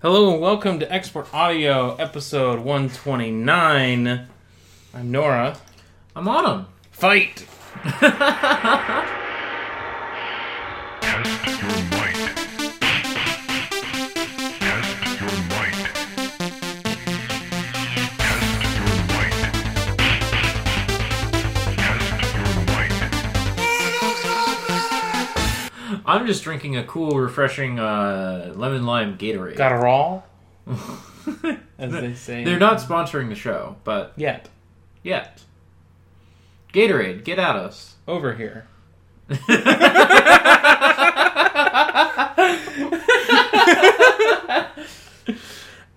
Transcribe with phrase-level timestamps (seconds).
[0.00, 4.28] Hello and welcome to Export Audio, episode 129.
[4.94, 5.56] I'm Nora.
[6.14, 6.68] I'm Autumn.
[6.92, 7.44] Fight!
[26.08, 29.56] I'm just drinking a cool, refreshing uh, lemon lime Gatorade.
[29.56, 30.22] Got a raw?
[31.78, 32.44] As they say.
[32.44, 34.48] They're not sponsoring the show, but yet.
[35.02, 35.42] yet.
[36.72, 37.96] Gatorade, get at us.
[38.08, 38.66] Over here.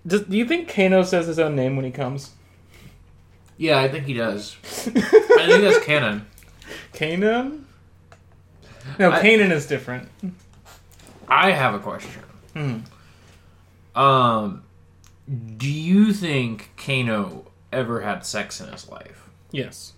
[0.06, 2.32] Does, do you think Kano says his own name when he comes?
[3.56, 4.56] Yeah, I think he does.
[4.62, 4.90] I
[5.46, 6.26] think that's canon.
[6.92, 7.61] Kanan?
[8.98, 10.08] No, I- Kanan is different.
[11.28, 12.22] I have a question.
[12.54, 12.78] Hmm.
[13.98, 14.64] Um,
[15.56, 19.28] do you think Kano ever had sex in his life?
[19.50, 19.92] Yes.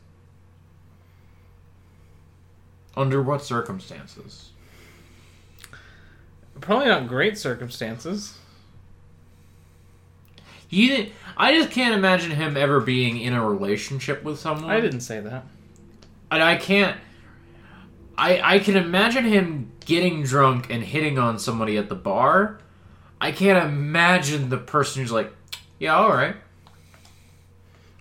[2.97, 4.51] Under what circumstances?
[6.61, 8.39] Probably not great circumstances.
[10.71, 14.71] You didn't, I just can't imagine him ever being in a relationship with someone.
[14.71, 15.45] I didn't say that.
[16.31, 16.97] and I can't.
[18.17, 22.59] I I can imagine him getting drunk and hitting on somebody at the bar.
[23.21, 25.33] I can't imagine the person who's like,
[25.79, 26.37] yeah, all right.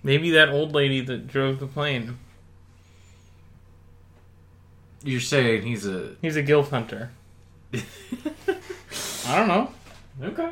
[0.03, 2.17] Maybe that old lady that drove the plane.
[5.03, 7.11] You're saying he's a He's a gilf hunter.
[7.73, 9.72] I don't know.
[10.22, 10.52] okay.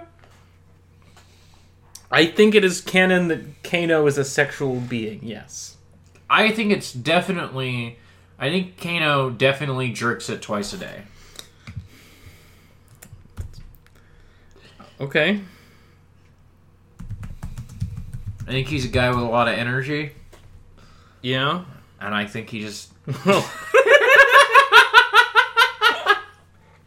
[2.10, 5.20] I think it is canon that Kano is a sexual being.
[5.24, 5.78] Yes.
[6.30, 7.98] I think it's definitely.
[8.42, 11.04] I think Kano definitely jerks it twice a day.
[15.00, 15.40] Okay.
[18.42, 20.12] I think he's a guy with a lot of energy,
[21.22, 21.64] Yeah.
[22.00, 22.92] and I think he just.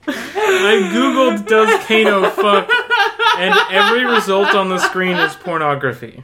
[0.07, 2.69] I googled does Kano fuck,
[3.39, 6.23] and every result on the screen is pornography.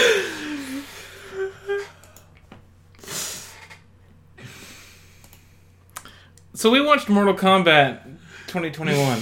[6.54, 8.04] so we watched Mortal Kombat
[8.46, 9.20] 2021.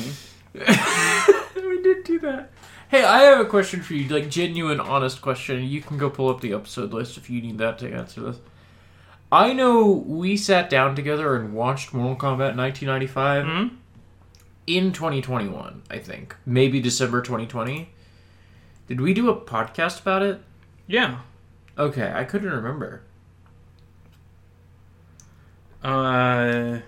[1.69, 2.51] we did do that.
[2.89, 5.63] Hey, I have a question for you, like genuine, honest question.
[5.63, 8.39] You can go pull up the episode list if you need that to answer this.
[9.31, 13.67] I know we sat down together and watched Mortal Kombat 1995 Hmm?
[14.67, 16.35] In 2021, I think.
[16.45, 17.89] Maybe December 2020.
[18.87, 20.41] Did we do a podcast about it?
[20.87, 21.19] Yeah.
[21.77, 23.01] Okay, I couldn't remember.
[25.83, 26.79] Uh.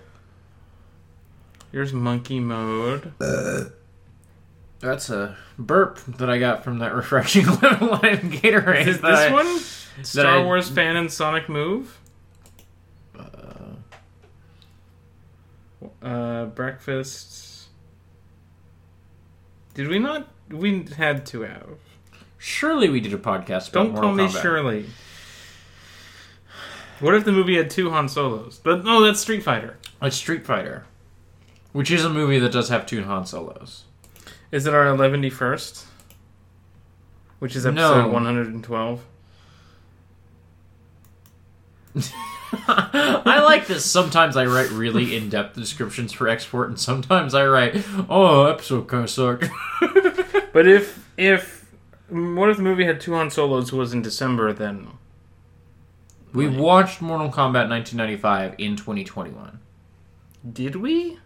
[1.70, 3.12] Here's monkey mode.
[4.80, 8.86] That's a burp that I got from that refreshing lemon lime Gatorade.
[8.86, 9.58] Is this I- one?
[10.04, 11.98] Star I- Wars fan and Sonic Move.
[13.18, 13.24] Uh,
[16.02, 17.44] Uh, breakfast.
[19.78, 20.26] Did we not?
[20.50, 21.68] We had to have.
[22.36, 24.42] Surely we did a podcast about Don't Mortal call me Kombat.
[24.42, 24.86] Shirley.
[26.98, 28.60] What if the movie had two Han Solos?
[28.60, 29.76] But no, that's Street Fighter.
[30.02, 30.84] It's Street Fighter,
[31.70, 33.84] which is a movie that does have two Han Solos.
[34.50, 35.84] Is it our 111st?
[37.38, 38.08] Which is episode No.
[38.08, 39.04] 112.
[42.68, 43.84] I like this.
[43.84, 49.04] Sometimes I write really in-depth descriptions for export, and sometimes I write, "Oh, episode kind
[49.04, 49.46] of sucked."
[50.52, 51.70] But if if
[52.08, 54.52] what if the movie had two Han Solos who was in December?
[54.52, 54.88] Then
[56.32, 59.60] we watched Mortal Kombat 1995 in 2021.
[60.52, 61.18] did we?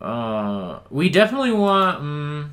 [0.00, 2.02] Uh, we definitely want.
[2.02, 2.50] Mm,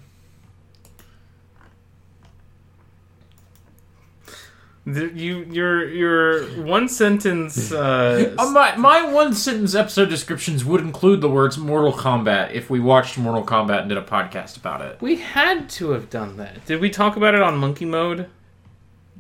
[4.86, 7.72] you your your one sentence.
[7.72, 12.70] Uh, Uh, my my one sentence episode descriptions would include the words Mortal Kombat if
[12.70, 15.00] we watched Mortal Kombat and did a podcast about it.
[15.02, 16.66] we had to have done that.
[16.66, 18.28] Did we talk about it on Monkey Mode?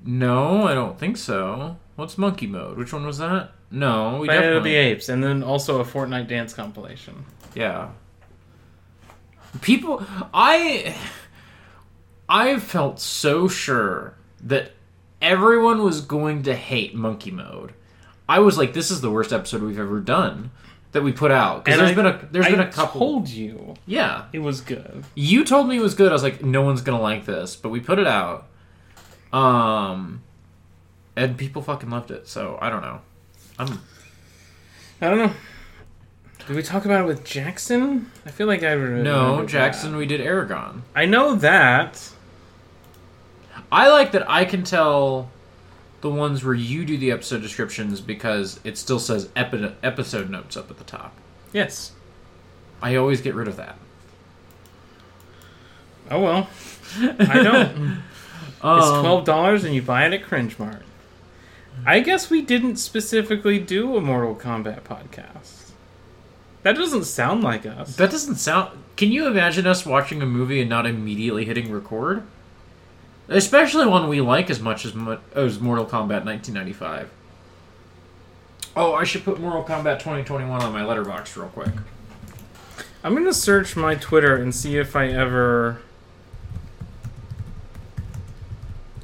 [0.03, 1.77] No, I don't think so.
[1.95, 2.77] What's Monkey Mode?
[2.77, 3.51] Which one was that?
[3.69, 7.23] No, we Planet of definitely the Apes, and then also a Fortnite dance compilation.
[7.53, 7.89] Yeah.
[9.61, 10.03] People
[10.33, 10.95] I
[12.27, 14.71] I felt so sure that
[15.21, 17.73] everyone was going to hate Monkey Mode.
[18.29, 20.51] I was like this is the worst episode we've ever done
[20.93, 23.29] that we put out And there's I- been a there's I been a couple told
[23.29, 24.25] you Yeah.
[24.33, 25.03] it was good.
[25.15, 26.09] You told me it was good.
[26.09, 28.47] I was like no one's going to like this, but we put it out.
[29.33, 30.21] Um
[31.15, 32.27] and people fucking loved it.
[32.27, 33.01] So, I don't know.
[33.59, 33.79] I'm
[35.01, 35.33] I don't know.
[36.47, 38.11] Did we talk about it with Jackson?
[38.25, 39.47] I feel like I remember No, that.
[39.47, 40.81] Jackson, we did Eragon.
[40.95, 42.11] I know that.
[43.71, 45.29] I like that I can tell
[46.01, 50.57] the ones where you do the episode descriptions because it still says epi- episode notes
[50.57, 51.13] up at the top.
[51.53, 51.91] Yes.
[52.81, 53.77] I always get rid of that.
[56.09, 56.49] Oh well.
[56.99, 58.01] I don't.
[58.63, 60.83] Um, It's twelve dollars, and you buy it at Cringe Mart.
[61.83, 65.71] I guess we didn't specifically do a Mortal Kombat podcast.
[66.61, 67.95] That doesn't sound like us.
[67.95, 68.77] That doesn't sound.
[68.97, 72.21] Can you imagine us watching a movie and not immediately hitting record?
[73.31, 74.93] Especially one we like as much as,
[75.33, 77.09] as Mortal Kombat 1995.
[78.75, 81.69] Oh, I should put Mortal Kombat 2021 on my Letterboxd real quick.
[83.03, 85.79] I'm gonna search my Twitter and see if I ever.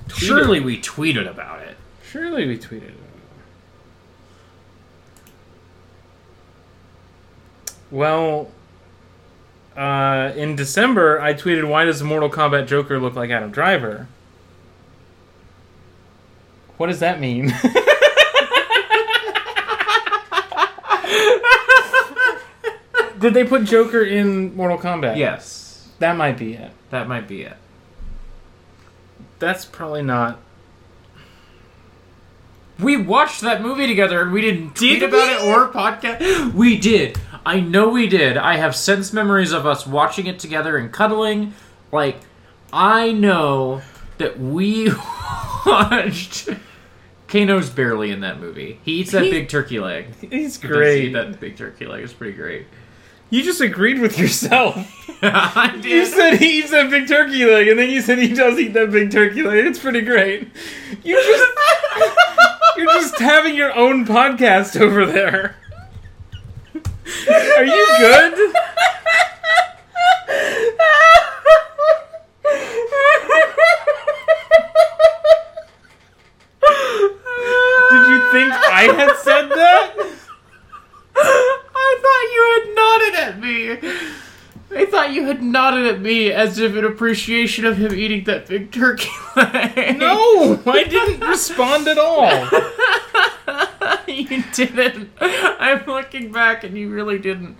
[0.09, 1.77] tweeted- Surely we tweeted about it.
[2.11, 2.93] Surely we tweeted about it.
[7.91, 8.51] Well,
[9.77, 14.07] uh, in December, I tweeted, "Why does the Mortal Kombat Joker look like Adam Driver?"
[16.77, 17.53] What does that mean?
[23.19, 25.17] Did they put Joker in Mortal Kombat?
[25.17, 26.71] Yes, that might be it.
[26.91, 27.57] that might be it.
[29.39, 30.39] That's probably not.
[32.79, 35.49] We watched that movie together and we didn't tweet Did about we?
[35.49, 36.53] it or podcast.
[36.53, 37.17] We did.
[37.43, 38.37] I know we did.
[38.37, 41.53] I have sense memories of us watching it together and cuddling.
[41.91, 42.17] Like,
[42.71, 43.81] I know
[44.19, 44.91] that we
[45.65, 46.49] watched.
[47.27, 48.79] Kano's barely in that movie.
[48.83, 50.07] He eats that He- big turkey leg.
[50.31, 51.13] He's He great.
[51.13, 52.67] That big turkey leg is pretty great.
[53.29, 54.77] You just agreed with yourself.
[55.21, 58.57] I You said he eats that big turkey leg, and then you said he does
[58.57, 59.65] eat that big turkey leg.
[59.65, 60.47] It's pretty great.
[61.03, 61.53] You just
[62.77, 65.57] you're just having your own podcast over there.
[67.57, 68.53] Are you good?
[77.89, 79.93] Did you think I had said that?
[81.15, 83.77] I thought you had nodded at me.
[84.69, 88.47] I thought you had nodded at me as if in appreciation of him eating that
[88.47, 89.97] big turkey leg.
[89.97, 92.27] No, I didn't respond at all.
[94.07, 95.11] you didn't.
[95.19, 97.57] I'm looking back and you really didn't.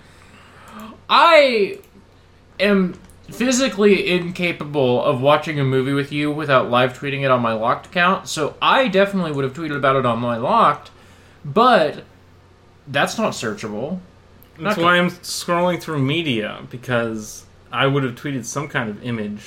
[1.09, 1.79] I
[2.59, 2.99] am
[3.31, 7.87] physically incapable of watching a movie with you without live tweeting it on my locked
[7.87, 10.91] account, so I definitely would have tweeted about it on my locked,
[11.43, 12.03] but
[12.87, 13.99] that's not searchable.
[14.59, 19.03] That's Not why I'm scrolling through media because I would have tweeted some kind of
[19.03, 19.43] image,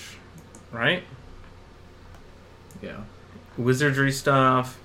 [0.71, 1.03] right?
[2.81, 2.99] Yeah.
[3.57, 4.79] Wizardry stuff.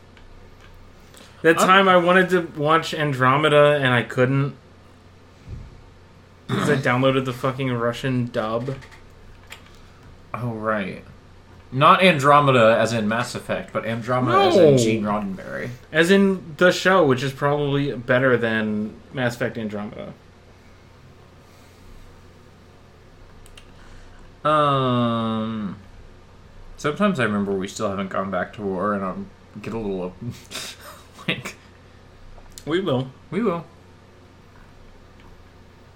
[1.41, 4.55] That I'm- time I wanted to watch Andromeda and I couldn't
[6.47, 8.75] because I downloaded the fucking Russian dub.
[10.41, 11.03] Oh, right.
[11.71, 15.69] Not Andromeda as in Mass Effect, but Andromeda as in Gene Roddenberry.
[15.91, 20.13] As in the show, which is probably better than Mass Effect Andromeda.
[24.43, 25.77] Um.
[26.77, 29.29] Sometimes I remember we still haven't gone back to war, and I'm
[29.61, 30.13] get a little
[31.27, 31.55] like
[32.65, 33.09] We will.
[33.31, 33.65] we will.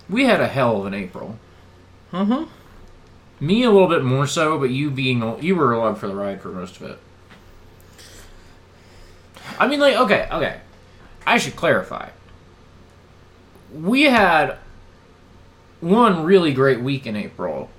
[0.09, 1.37] We had a hell of an April.
[2.11, 2.45] Uh huh.
[3.39, 6.41] Me a little bit more so, but you being you were along for the ride
[6.41, 6.99] for most of it.
[9.57, 10.61] I mean, like, okay, okay.
[11.25, 12.09] I should clarify.
[13.73, 14.57] We had
[15.79, 17.69] one really great week in April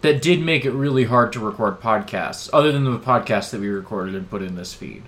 [0.00, 3.68] that did make it really hard to record podcasts, other than the podcast that we
[3.68, 5.02] recorded and put in this feed.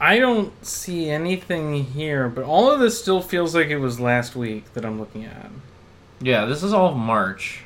[0.00, 4.34] I don't see anything here, but all of this still feels like it was last
[4.34, 5.50] week that I'm looking at.
[6.20, 7.64] Yeah, this is all of March.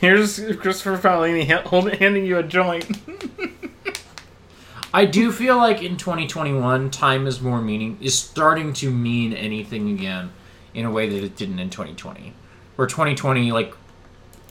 [0.00, 2.98] Here's Christopher Paolini ha- hold, handing you a joint.
[4.94, 9.90] I do feel like in 2021, time is more meaning is starting to mean anything
[9.90, 10.30] again
[10.72, 12.32] in a way that it didn't in 2020.
[12.76, 13.74] Where 2020 like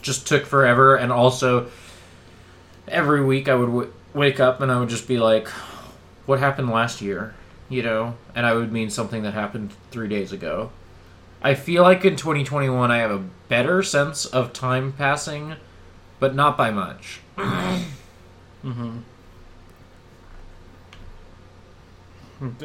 [0.02, 1.70] just took forever, and also
[2.86, 5.48] every week I would w- wake up and I would just be like,
[6.26, 7.34] what happened last year,
[7.68, 10.70] you know, and I would mean something that happened three days ago.
[11.42, 15.54] I feel like in 2021 I have a better sense of time passing,
[16.18, 17.20] but not by much.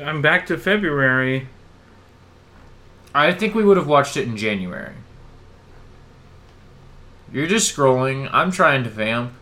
[0.01, 1.47] I'm back to February.
[3.15, 4.93] I think we would have watched it in January.
[7.31, 8.29] You're just scrolling.
[8.31, 9.33] I'm trying to vamp.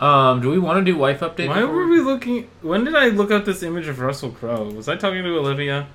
[0.00, 1.48] Um, do we want to do wife update?
[1.48, 2.48] Why before were we looking?
[2.62, 4.70] When did I look up this image of Russell Crowe?
[4.70, 5.88] Was I talking to Olivia?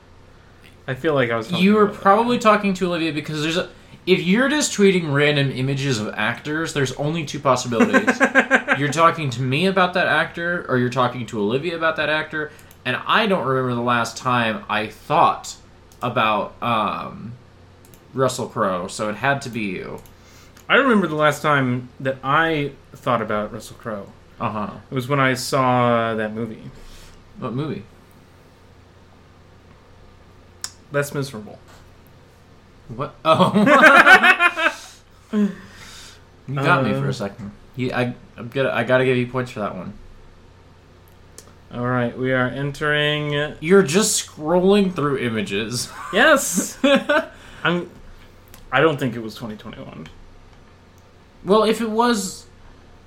[0.87, 1.47] I feel like I was.
[1.47, 3.69] Talking You were probably talking to Olivia because there's a.
[4.05, 8.19] If you're just tweeting random images of actors, there's only two possibilities.
[8.77, 12.51] you're talking to me about that actor, or you're talking to Olivia about that actor.
[12.85, 15.55] And I don't remember the last time I thought
[16.03, 17.33] about um,
[18.13, 20.01] Russell Crowe, so it had to be you.
[20.69, 24.11] I remember the last time that I thought about Russell Crowe.
[24.39, 24.73] Uh huh.
[24.91, 26.69] It was when I saw that movie.
[27.39, 27.83] What movie?
[30.91, 31.59] Less miserable.
[32.87, 33.15] What?
[33.25, 33.51] Oh.
[35.33, 37.51] you got me Uh, for a second.
[37.75, 39.93] You, I, I'm gonna, I gotta give you points for that one.
[41.73, 43.55] All right, we are entering.
[43.59, 45.89] You're just scrolling through images.
[46.13, 46.77] Yes,
[47.63, 47.89] I'm.
[48.71, 50.07] I don't think it was 2021.
[51.43, 52.45] well, if it was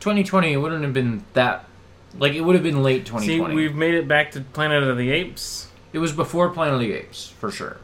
[0.01, 1.65] 2020, it wouldn't have been that.
[2.19, 3.55] Like, it would have been late See, 2020.
[3.55, 5.69] we've made it back to Planet of the Apes.
[5.93, 7.79] It was before Planet of the Apes, for sure.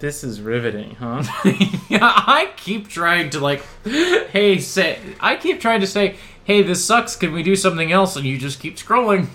[0.00, 1.22] This is riveting, huh?
[1.88, 4.98] yeah, I keep trying to, like, hey, say.
[5.20, 8.16] I keep trying to say, hey, this sucks, can we do something else?
[8.16, 9.28] And you just keep scrolling.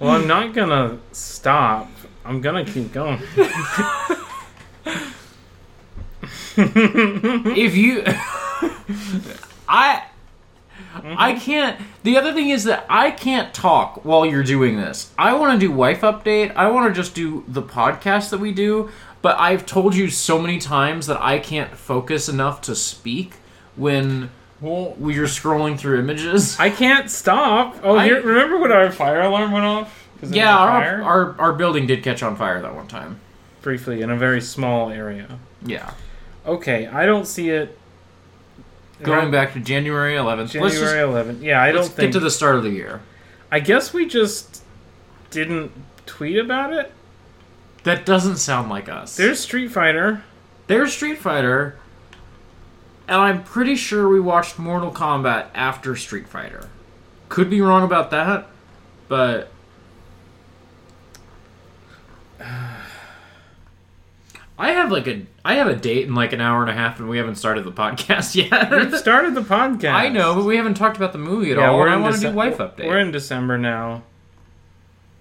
[0.00, 1.88] well, I'm not gonna stop.
[2.24, 3.20] I'm gonna keep going.
[6.56, 8.02] if you
[9.68, 10.04] i
[11.04, 15.32] i can't the other thing is that i can't talk while you're doing this i
[15.34, 18.90] want to do wife update i want to just do the podcast that we do
[19.22, 23.34] but i've told you so many times that i can't focus enough to speak
[23.76, 24.30] when
[24.60, 27.76] Well, you're scrolling through images I can't stop.
[27.82, 29.96] Oh, I- here, remember when our fire alarm went off?
[30.22, 33.18] yeah our, our our building did catch on fire that one time
[33.62, 35.38] briefly in a very small area.
[35.64, 35.92] yeah
[36.46, 37.78] Okay, I don't see it.
[39.02, 41.42] Going back to january 11th January just 11th.
[41.42, 42.12] Yeah, I don't think.
[42.12, 43.00] get to the start of the year
[43.50, 44.62] I guess we just
[45.30, 45.72] didn't
[46.06, 46.92] tweet about it.
[47.84, 50.22] that doesn't sound like us There's Street Fighter.
[50.66, 51.76] There's Street Fighter,
[53.08, 56.68] and I'm pretty sure we watched Mortal Kombat after Street Fighter.
[57.28, 58.46] Could be wrong about that,
[59.08, 59.49] but
[64.60, 67.00] I have like a I have a date in like an hour and a half,
[67.00, 68.70] and we haven't started the podcast yet.
[68.70, 69.92] We've started the podcast.
[69.94, 71.78] I know, but we haven't talked about the movie at Yeah, all.
[71.78, 72.86] we're and I want to do wife update.
[72.86, 74.02] We're in December now.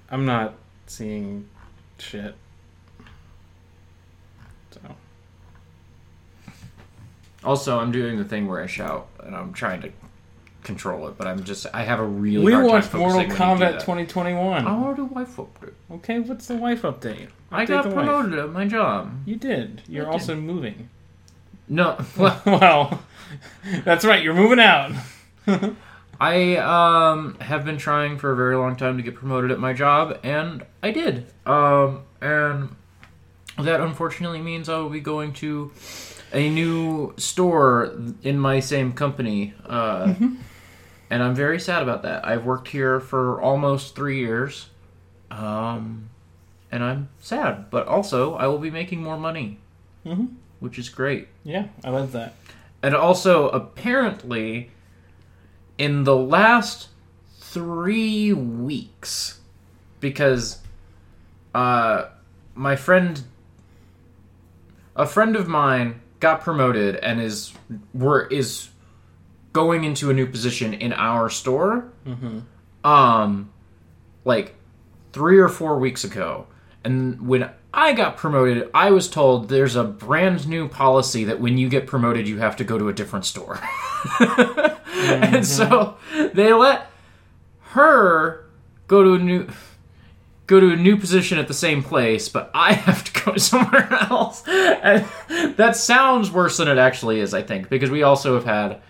[0.10, 0.56] I'm not
[0.88, 1.48] seeing
[2.00, 2.36] shit.
[4.72, 4.82] So
[7.44, 9.92] also, I'm doing the thing where I shout, and I'm trying to
[10.70, 13.40] control it, but I'm just I have a really we hard time watched Mortal focusing
[13.40, 14.68] when Kombat 2021.
[14.68, 15.74] I want to do wife update.
[15.92, 17.30] Okay, what's the wife update?
[17.52, 18.06] I got the wife.
[18.06, 19.12] promoted at my job.
[19.26, 19.82] You did.
[19.88, 20.90] You're I also moving.
[21.68, 23.02] No, well, well,
[23.84, 24.24] that's right.
[24.24, 24.92] You're moving out.
[26.22, 29.74] I um have been trying for a very long time to get promoted at my
[29.74, 31.26] job, and I did.
[31.48, 32.76] Um, and
[33.58, 35.72] that unfortunately means I will be going to
[36.32, 39.56] a new store in my same company.
[39.66, 40.14] Uh,
[41.10, 42.26] and I'm very sad about that.
[42.26, 44.70] I've worked here for almost three years.
[45.32, 46.10] Um,
[46.72, 49.60] and I'm sad, but also I will be making more money,
[50.06, 50.36] Mhm.
[50.60, 51.28] which is great.
[51.44, 52.34] Yeah, I love that.
[52.82, 54.72] And also, apparently,
[55.78, 56.88] in the last
[57.40, 59.40] three weeks,
[60.00, 60.60] because
[61.56, 62.06] uh,
[62.56, 63.24] my friend,
[64.96, 67.54] a friend of mine, got promoted and is
[67.94, 68.70] were is
[69.54, 71.92] going into a new position in our store.
[72.84, 73.52] Um,
[74.26, 74.56] like
[75.12, 76.48] three or four weeks ago,
[76.84, 81.58] and when I got promoted, I was told there's a brand new policy that when
[81.58, 83.60] you get promoted, you have to go to a different store.
[85.00, 85.98] And so
[86.34, 86.90] they let
[87.72, 88.46] her
[88.88, 89.48] go to a new
[90.48, 93.88] go to a new position at the same place, but I have to go somewhere
[94.10, 94.44] else.
[94.48, 95.06] And
[95.58, 98.82] that sounds worse than it actually is, I think, because we also have had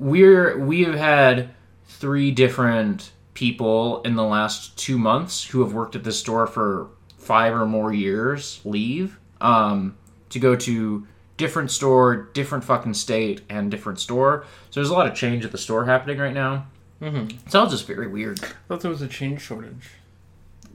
[0.00, 1.50] we're we have had
[1.84, 6.88] three different people in the last two months who have worked at this store for
[7.18, 9.96] five or more years leave um,
[10.30, 14.44] to go to different store, different fucking state, and different store.
[14.70, 16.66] So there's a lot of change at the store happening right now.
[17.02, 17.36] Mm-hmm.
[17.44, 18.42] It's all just very weird.
[18.42, 19.90] I thought there was a change shortage.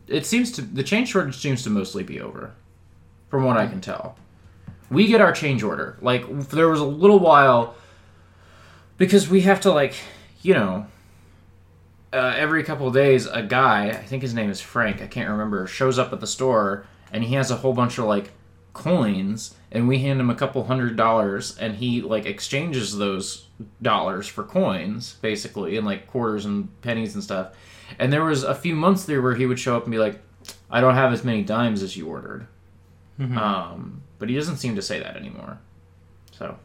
[0.08, 2.54] It seems to the change shortage seems to mostly be over,
[3.30, 4.18] from what I can tell.
[4.92, 5.98] We get our change order.
[6.00, 7.76] Like there was a little while
[8.98, 9.96] because we have to like
[10.42, 10.88] you know
[12.14, 15.30] uh, every couple of days a guy I think his name is Frank I can't
[15.30, 18.32] remember shows up at the store and he has a whole bunch of like
[18.74, 23.48] coins and we hand him a couple hundred dollars and he like exchanges those
[23.82, 27.54] dollars for coins basically and like quarters and pennies and stuff.
[28.00, 30.22] And there was a few months there where he would show up and be like
[30.70, 32.48] I don't have as many dimes as you ordered.
[33.38, 35.60] Um, but he doesn't seem to say that anymore.
[36.32, 36.58] So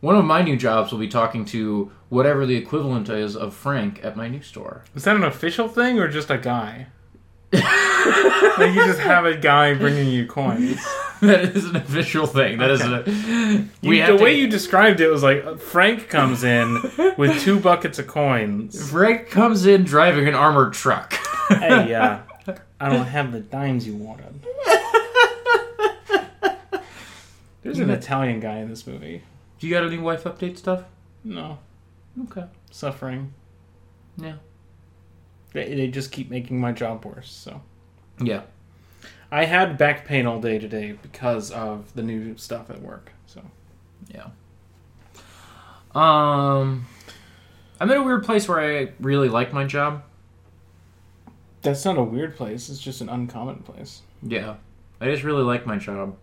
[0.00, 4.04] one of my new jobs will be talking to whatever the equivalent is of Frank
[4.04, 4.84] at my new store.
[4.94, 6.86] Is that an official thing or just a guy?
[7.52, 10.84] like you just have a guy bringing you coins.
[11.20, 12.58] that is an official thing.
[12.58, 13.04] That is a.
[13.80, 16.82] You, the to- way you described it was like uh, Frank comes in
[17.16, 18.90] with two buckets of coins.
[18.90, 21.12] Frank comes in driving an armored truck.
[21.48, 22.18] hey, uh,
[22.80, 24.44] I don't have the dimes you wanted.
[27.62, 29.22] There's an Italian guy in this movie.
[29.58, 30.84] Do you got any wife update stuff?
[31.24, 31.58] No,
[32.24, 32.44] Okay.
[32.70, 33.32] suffering.
[34.16, 34.36] Yeah.
[35.52, 37.30] They, they just keep making my job worse.
[37.30, 37.60] So
[38.20, 38.42] Yeah.
[39.30, 43.12] I had back pain all day today because of the new stuff at work.
[43.26, 43.42] So
[44.08, 44.28] Yeah.
[45.94, 46.86] Um,
[47.80, 50.02] I'm in a weird place where I really like my job.
[51.62, 52.68] that's not a weird place.
[52.68, 54.02] It's just an uncommon place.
[54.22, 54.56] Yeah.
[55.00, 56.16] I just really like my job.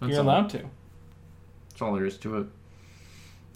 [0.00, 0.26] That's You're all.
[0.26, 0.64] allowed to.
[1.72, 2.46] That's all there is to it.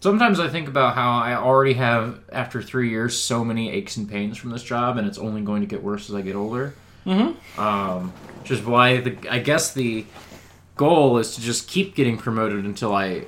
[0.00, 4.08] Sometimes I think about how I already have, after three years, so many aches and
[4.08, 6.74] pains from this job, and it's only going to get worse as I get older.
[7.06, 7.60] Mm-hmm.
[7.60, 10.04] Um, which is why the I guess the
[10.76, 13.24] goal is to just keep getting promoted until I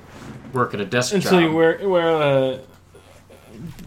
[0.53, 1.41] work at a desk Until job.
[1.41, 2.59] you wear wear a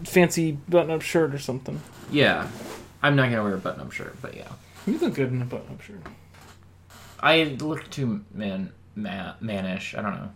[0.03, 1.79] fancy button-up shirt or something.
[2.11, 2.47] yeah,
[3.01, 4.51] I'm not gonna wear a button-up shirt, but yeah,
[4.87, 6.01] You look good in a button-up shirt.
[7.19, 9.95] I look too man ma- mannish.
[9.95, 10.31] I don't know.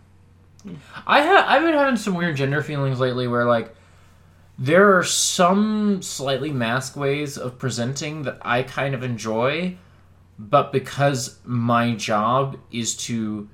[1.06, 3.74] I ha- I've been having some weird gender feelings lately, where like
[4.58, 9.76] there are some slightly masc ways of presenting that I kind of enjoy,
[10.38, 13.48] but because my job is to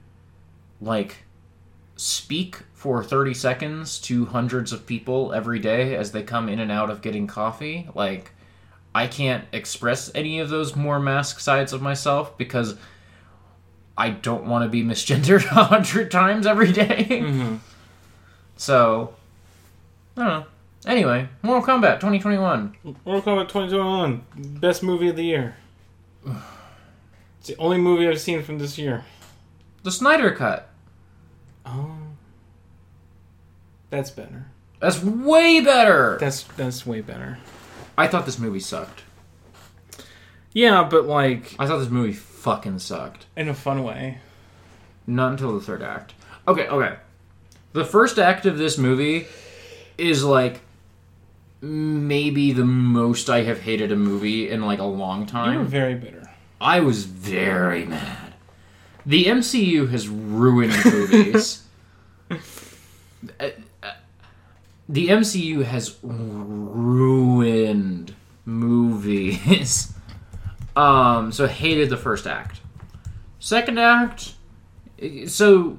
[0.80, 1.24] like
[1.96, 6.72] speak for 30 seconds to hundreds of people every day as they come in and
[6.72, 8.32] out of getting coffee, like
[8.94, 12.76] I can't express any of those more masc sides of myself because
[13.96, 17.06] I don't want to be misgendered a hundred times every day.
[17.08, 17.56] Mm-hmm.
[18.56, 19.14] So,
[20.16, 20.46] I don't know.
[20.86, 22.76] Anyway, Mortal Kombat 2021.
[23.04, 24.24] Mortal Kombat 2021,
[24.60, 25.56] best movie of the year.
[27.38, 29.04] It's the only movie I've seen from this year.
[29.82, 30.70] The Snyder Cut.
[31.66, 31.94] Oh,
[33.90, 34.46] that's better.
[34.80, 36.16] That's way better.
[36.18, 37.36] That's that's way better.
[37.98, 39.02] I thought this movie sucked.
[40.54, 43.24] Yeah, but like I thought this movie fucking sucked.
[43.36, 44.18] in a fun way.
[45.06, 46.12] Not until the third act.
[46.46, 46.96] Okay, okay.
[47.72, 49.26] The first act of this movie
[49.96, 50.60] is like
[51.62, 55.54] maybe the most I have hated a movie in like a long time.
[55.54, 56.30] You were very bitter.
[56.60, 58.34] I was very mad.
[59.06, 61.62] The MCU has ruined movies.
[64.86, 66.94] The MCU has ruined
[68.44, 69.93] movies.
[70.76, 72.60] Um, so hated the first act.
[73.38, 74.34] Second act,
[75.26, 75.78] so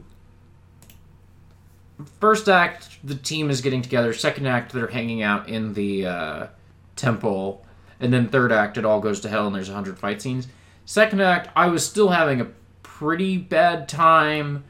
[2.19, 4.13] first act the team is getting together.
[4.13, 6.47] Second act they're hanging out in the uh,
[6.95, 7.65] temple,
[7.99, 10.47] and then third act it all goes to hell and there's a hundred fight scenes.
[10.86, 12.47] Second act I was still having a
[12.84, 14.63] pretty bad time,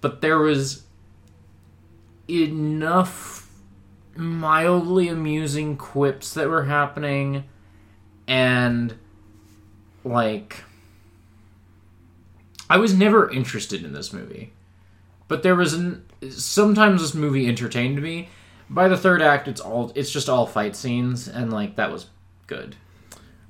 [0.00, 0.82] but there was
[2.28, 3.48] enough
[4.16, 7.44] mildly amusing quips that were happening
[8.26, 8.98] and
[10.06, 10.62] like
[12.68, 14.52] I was never interested in this movie.
[15.28, 18.28] But there was an sometimes this movie entertained me.
[18.68, 22.06] By the third act it's all it's just all fight scenes and like that was
[22.46, 22.76] good.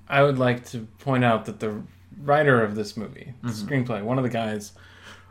[0.09, 1.83] I would like to point out that the
[2.23, 4.73] writer of this movie, the screenplay, one of the guys,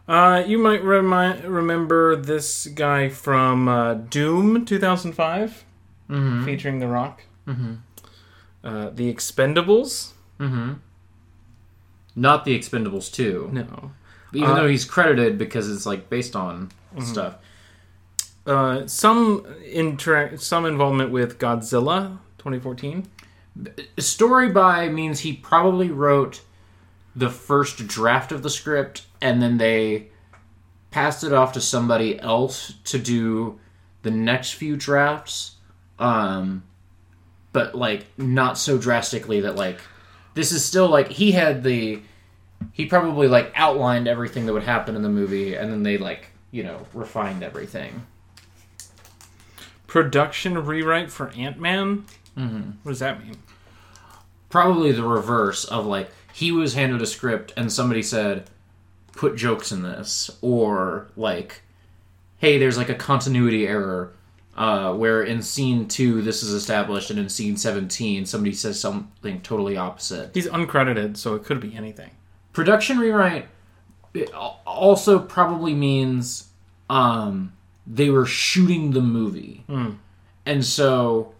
[0.07, 5.63] uh, you might remi- remember this guy from uh, Doom 2005,
[6.09, 6.45] Mhm.
[6.45, 7.21] featuring The Rock.
[7.47, 7.77] Mhm.
[8.63, 10.11] Uh, the Expendables.
[12.15, 13.49] Not the Expendables 2.
[13.51, 13.91] No.
[14.33, 16.71] Even Uh, though he's credited because it's like based on
[17.03, 17.35] stuff.
[18.45, 23.07] Uh, some interact, some involvement with Godzilla 2014.
[23.97, 26.41] Story by means he probably wrote
[27.15, 30.07] the first draft of the script and then they
[30.91, 33.59] passed it off to somebody else to do
[34.03, 35.55] the next few drafts.
[35.97, 36.63] Um,
[37.53, 39.79] but like not so drastically that like
[40.35, 41.99] this is still like he had the
[42.71, 46.27] he probably like outlined everything that would happen in the movie and then they like
[46.51, 48.05] you know refined everything.
[49.87, 52.05] Production rewrite for Ant Man.
[52.37, 52.71] Mm-hmm.
[52.83, 53.37] What does that mean?
[54.55, 58.49] probably the reverse of like he was handed a script and somebody said
[59.11, 61.61] put jokes in this or like
[62.37, 64.13] hey there's like a continuity error
[64.55, 69.41] uh, where in scene 2 this is established and in scene 17 somebody says something
[69.41, 70.31] totally opposite.
[70.33, 72.11] He's uncredited, so it could be anything.
[72.53, 73.47] production rewrite
[74.13, 76.49] it also probably means
[76.89, 77.51] um
[77.85, 79.63] they were shooting the movie.
[80.45, 81.33] And so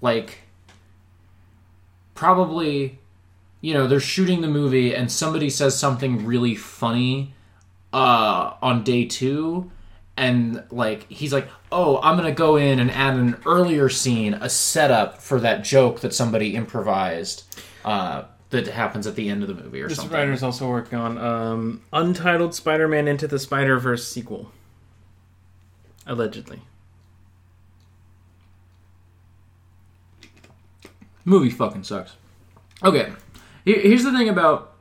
[0.00, 0.38] like
[2.14, 2.98] probably
[3.60, 7.34] you know they're shooting the movie and somebody says something really funny
[7.92, 9.70] uh on day two
[10.18, 14.48] and like he's like oh i'm gonna go in and add an earlier scene a
[14.50, 17.44] setup for that joke that somebody improvised
[17.84, 20.98] uh that happens at the end of the movie or This something writer's also working
[20.98, 24.52] on um, untitled Spider-Man Into the Spider-Verse sequel.
[26.06, 26.62] Allegedly.
[31.28, 32.16] movie fucking sucks.
[32.82, 33.12] Okay,
[33.64, 34.74] here's the thing about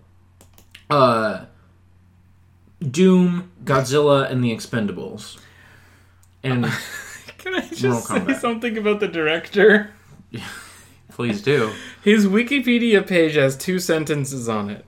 [0.90, 1.46] uh,
[2.82, 5.40] Doom, Godzilla, and the Expendables.
[6.44, 6.66] And
[7.38, 9.94] Can I just say something about the director?
[11.10, 11.72] please do.
[12.04, 14.86] His Wikipedia page has two sentences on it.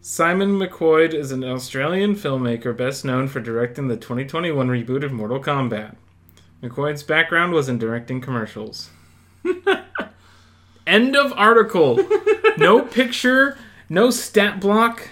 [0.00, 5.40] Simon McQuoid is an Australian filmmaker best known for directing the 2021 reboot of Mortal
[5.40, 5.96] Kombat.
[6.62, 8.90] McQuoid's background was in directing commercials.
[10.86, 11.98] End of article.
[12.56, 15.10] No picture, no stat block.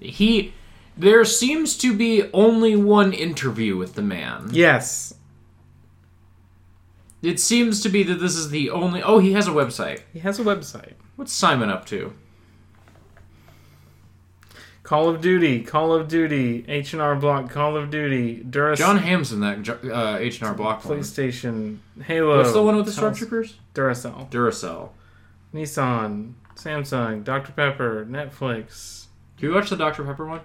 [0.00, 0.52] He,
[0.96, 4.48] there seems to be only one interview with the man.
[4.52, 5.14] Yes.
[7.22, 9.02] It seems to be that this is the only.
[9.02, 10.02] Oh, he has a website.
[10.12, 10.92] He has a website.
[11.16, 12.12] What's Simon up to?
[14.82, 19.40] Call of Duty, Call of Duty, H&R Block, Call of Duty, Duracell, Jon Hamm's in
[19.40, 20.98] that uh, H and R Block one.
[20.98, 22.36] PlayStation, Halo.
[22.36, 23.54] What's the one with the Stormtroopers?
[23.74, 24.30] Duracell.
[24.30, 24.90] Duracell.
[25.54, 27.52] Nissan, Samsung, Dr.
[27.52, 29.06] Pepper, Netflix.
[29.38, 30.40] Do you watch the Dr Pepper one?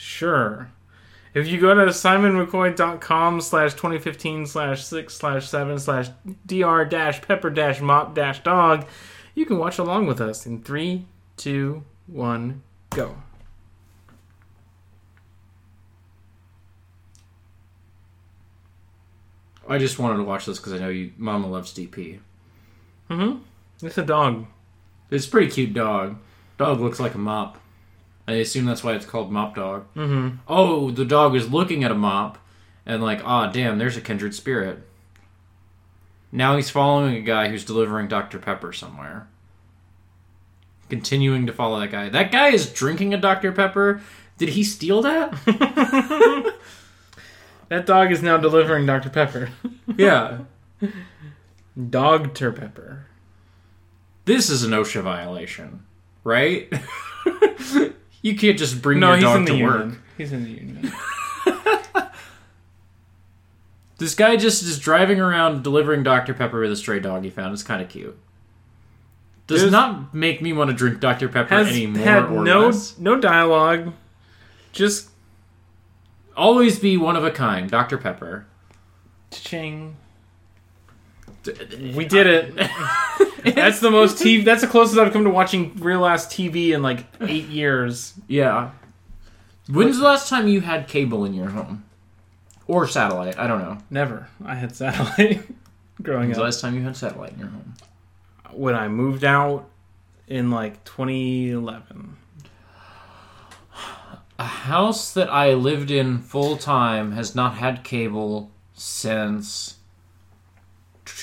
[0.00, 0.70] Sure.
[1.34, 6.08] If you go to simonmcquoid.com slash 2015 slash 6 slash 7 slash
[6.46, 8.86] dr dash pepper dash mop dash dog,
[9.34, 11.04] you can watch along with us in 3,
[11.36, 13.16] 2, 1, go.
[19.68, 22.20] I just wanted to watch this because I know you, Mama loves DP.
[23.10, 23.86] Mm-hmm.
[23.86, 24.46] It's a dog.
[25.10, 26.16] It's a pretty cute dog.
[26.56, 27.58] Dog looks like a mop.
[28.30, 29.86] I assume that's why it's called Mop Dog.
[29.94, 30.36] Mm-hmm.
[30.48, 32.38] Oh, the dog is looking at a mop
[32.86, 34.82] and like, ah, damn, there's a kindred spirit.
[36.32, 38.38] Now he's following a guy who's delivering Dr.
[38.38, 39.28] Pepper somewhere.
[40.88, 42.08] Continuing to follow that guy.
[42.08, 43.52] That guy is drinking a Dr.
[43.52, 44.00] Pepper.
[44.38, 46.54] Did he steal that?
[47.70, 49.10] That dog is now delivering Dr.
[49.10, 49.48] Pepper.
[49.96, 50.38] yeah.
[51.88, 53.06] Dog Ter Pepper.
[54.24, 55.84] This is an OSHA violation,
[56.24, 56.68] right?
[58.22, 59.88] you can't just bring No, your he's dog in the to union.
[59.90, 59.98] work.
[60.18, 60.92] He's in the union.
[63.98, 66.32] This guy just is driving around delivering Dr.
[66.32, 67.52] Pepper with a stray dog he found.
[67.52, 68.16] It's kind of cute.
[69.46, 71.28] Does There's- not make me want to drink Dr.
[71.28, 72.98] Pepper Has any more had or no less.
[72.98, 73.92] no dialogue.
[74.72, 75.08] Just
[76.36, 77.98] Always be one of a kind, Dr.
[77.98, 78.46] Pepper.
[79.30, 79.96] ching.
[81.46, 82.54] We did it.
[83.54, 84.44] That's the most TV.
[84.44, 88.14] That's the closest I've come to watching real ass TV in like eight years.
[88.28, 88.70] Yeah.
[89.68, 91.84] When's the last time you had cable in your home?
[92.66, 93.38] Or satellite?
[93.38, 93.78] I don't know.
[93.88, 94.28] Never.
[94.44, 95.42] I had satellite
[96.02, 97.74] growing When's the last time you had satellite in your home?
[98.52, 99.68] When I moved out
[100.26, 102.16] in like 2011.
[104.38, 109.76] A house that I lived in full time has not had cable since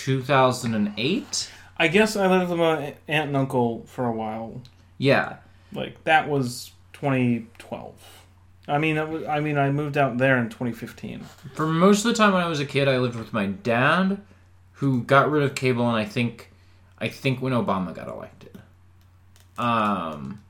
[0.08, 1.52] 2008.
[1.78, 4.62] I guess I lived with my aunt and uncle for a while.
[4.98, 5.36] Yeah.
[5.74, 7.94] Like that was 2012.
[8.70, 11.26] I mean, was, I mean, I moved out there in 2015.
[11.56, 14.22] For most of the time when I was a kid, I lived with my dad,
[14.74, 16.52] who got rid of cable, and I think,
[17.00, 18.58] I think when Obama got elected.
[19.58, 20.42] Um,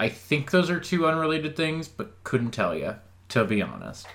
[0.00, 2.96] I think those are two unrelated things, but couldn't tell you
[3.28, 4.08] to be honest.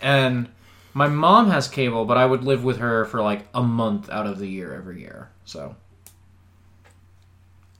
[0.00, 0.48] And
[0.94, 4.26] my mom has cable, but I would live with her for like a month out
[4.26, 5.30] of the year every year.
[5.44, 5.76] So,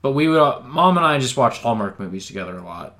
[0.01, 2.97] but we would, mom and I just watched Hallmark movies together a lot.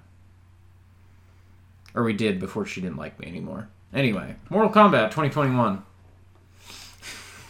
[1.95, 3.69] Or we did before she didn't like me anymore.
[3.93, 5.83] Anyway, Mortal Kombat 2021.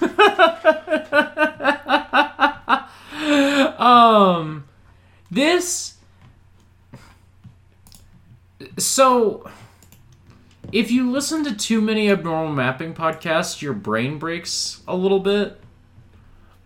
[3.77, 4.63] um,
[5.29, 5.95] this.
[8.77, 9.49] So,
[10.71, 15.59] if you listen to too many abnormal mapping podcasts, your brain breaks a little bit.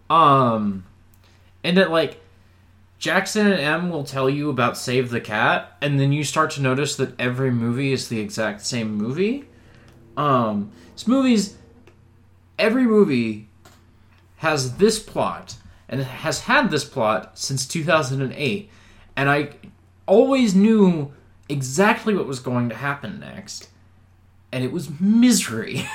[0.09, 0.85] Um,
[1.63, 2.21] and that like
[2.99, 6.61] Jackson and M will tell you about Save the Cat, and then you start to
[6.61, 9.45] notice that every movie is the exact same movie.
[10.15, 11.57] Um, this movie's
[12.59, 13.47] every movie
[14.37, 15.55] has this plot
[15.89, 18.69] and it has had this plot since 2008
[19.15, 19.49] and i
[20.05, 21.11] always knew
[21.49, 23.69] exactly what was going to happen next
[24.53, 25.85] and it was misery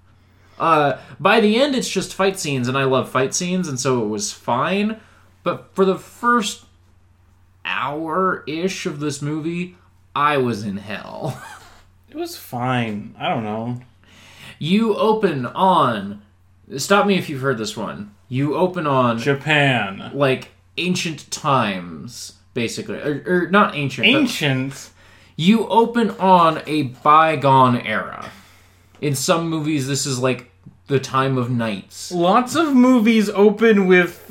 [0.58, 4.02] uh, by the end it's just fight scenes and i love fight scenes and so
[4.02, 5.00] it was fine
[5.42, 6.64] but for the first
[7.64, 9.76] hour ish of this movie
[10.14, 11.40] i was in hell
[12.10, 13.14] It was fine.
[13.20, 13.80] I don't know.
[14.58, 16.22] you open on
[16.76, 20.10] stop me if you've heard this one you open on Japan.
[20.12, 24.90] like ancient times basically or, or not ancient but Ancient.
[25.40, 28.30] You open on a bygone era
[29.00, 30.50] in some movies this is like
[30.88, 34.26] the time of knights Lots of movies open with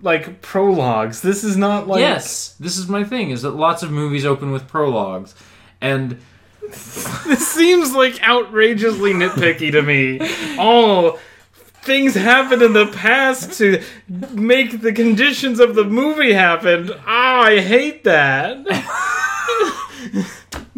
[0.00, 1.22] like prologues.
[1.22, 4.52] This is not like yes this is my thing is that lots of movies open
[4.52, 5.34] with prologues
[5.80, 6.18] and
[6.68, 10.18] This seems like outrageously nitpicky to me.
[10.58, 11.18] Oh,
[11.82, 13.82] things happened in the past to
[14.34, 16.90] make the conditions of the movie happen.
[17.06, 18.66] Ah, I hate that.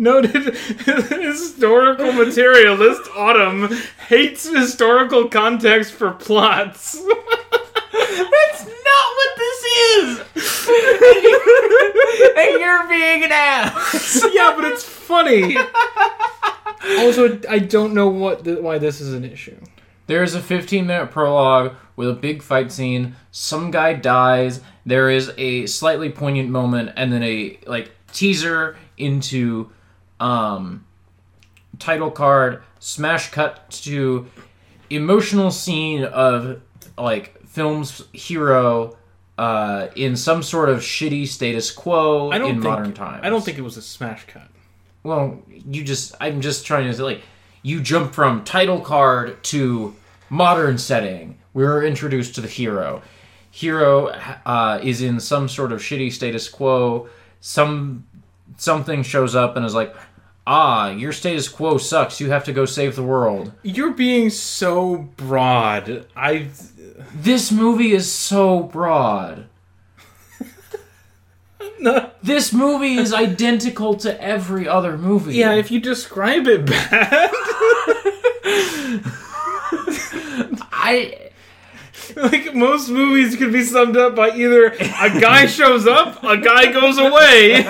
[0.00, 3.68] Noted historical materialist Autumn
[4.08, 6.94] hates historical context for plots.
[7.92, 10.20] that's not what this is
[12.34, 15.58] and you're being an ass yeah, but it's funny.
[17.00, 19.60] Also, I don't know what the, why this is an issue.
[20.06, 23.16] There's a 15 minute prologue with a big fight scene.
[23.32, 24.62] Some guy dies.
[24.86, 29.70] There is a slightly poignant moment, and then a like teaser into
[30.20, 30.84] um,
[31.78, 32.62] title card.
[32.78, 34.26] Smash cut to
[34.88, 36.60] emotional scene of
[36.96, 38.96] like film's hero
[39.38, 43.20] uh, in some sort of shitty status quo I don't in think, modern times.
[43.22, 44.48] I don't think it was a smash cut.
[45.02, 47.22] Well, you just I'm just trying to say like
[47.62, 49.94] you jump from title card to
[50.28, 51.38] modern setting.
[51.52, 53.02] We're introduced to the hero.
[53.50, 54.08] Hero
[54.46, 57.08] uh, is in some sort of shitty status quo.
[57.40, 58.06] Some
[58.56, 59.94] something shows up and is like,
[60.52, 62.20] "Ah, your status quo sucks.
[62.20, 66.06] You have to go save the world." You're being so broad.
[66.16, 66.48] I
[67.14, 69.46] This movie is so broad.
[71.80, 75.34] no, This movie is identical to every other movie.
[75.36, 75.54] yeah.
[75.54, 77.30] If you describe it bad,
[80.72, 81.29] I
[82.16, 86.72] like most movies could be summed up by either a guy shows up, a guy
[86.72, 87.66] goes away,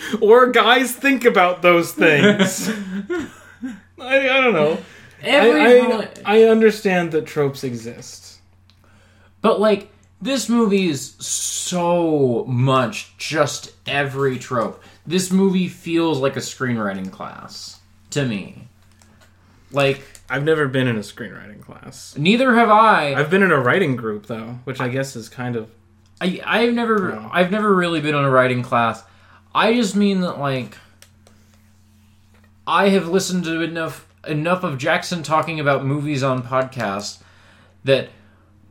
[0.20, 2.68] or guys think about those things.
[4.00, 4.78] I, I don't know.
[5.22, 8.40] every I, I, I understand that tropes exist.
[9.40, 14.82] But like this movie is so much just every trope.
[15.06, 18.68] This movie feels like a screenwriting class to me.
[19.70, 22.16] Like I've never been in a screenwriting class.
[22.16, 23.14] neither have I.
[23.14, 25.68] I've been in a writing group though, which I guess is kind of
[26.20, 27.16] I I've never.
[27.32, 29.02] I've never really been on a writing class.
[29.54, 30.76] I just mean that like
[32.66, 37.20] I have listened to enough enough of Jackson talking about movies on podcasts
[37.84, 38.08] that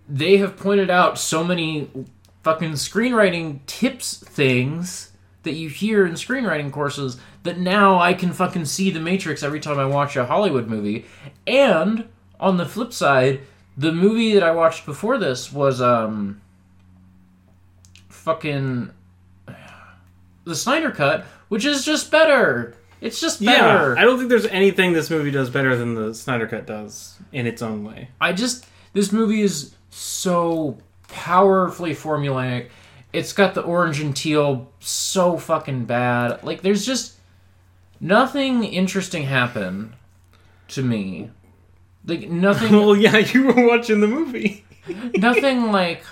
[0.09, 1.89] they have pointed out so many
[2.43, 5.11] fucking screenwriting tips things
[5.43, 9.59] that you hear in screenwriting courses that now I can fucking see the Matrix every
[9.59, 11.05] time I watch a Hollywood movie.
[11.45, 12.07] And
[12.39, 13.41] on the flip side,
[13.77, 16.41] the movie that I watched before this was um
[18.09, 18.91] fucking
[20.45, 22.75] the Snyder cut, which is just better.
[23.01, 23.93] It's just better.
[23.95, 24.01] yeah.
[24.01, 27.45] I don't think there's anything this movie does better than the Snyder Cut does in
[27.45, 28.09] its own way.
[28.21, 30.77] I just this movie is so
[31.09, 32.69] powerfully formulaic.
[33.13, 36.43] It's got the orange and teal so fucking bad.
[36.43, 37.17] Like there's just
[37.99, 39.95] nothing interesting happen
[40.69, 41.29] to me.
[42.05, 44.65] Like nothing well, yeah, you were watching the movie.
[45.15, 46.03] nothing like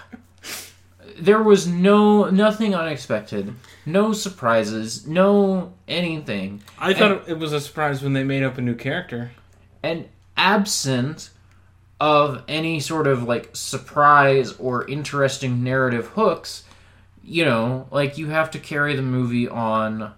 [1.18, 3.54] there was no nothing unexpected.
[3.86, 6.62] No surprises, no anything.
[6.78, 9.32] I thought it was a surprise when they made up a new character.
[9.84, 11.30] and absent
[12.00, 16.64] of any sort of like surprise or interesting narrative hooks,
[17.24, 20.14] you know, like you have to carry the movie on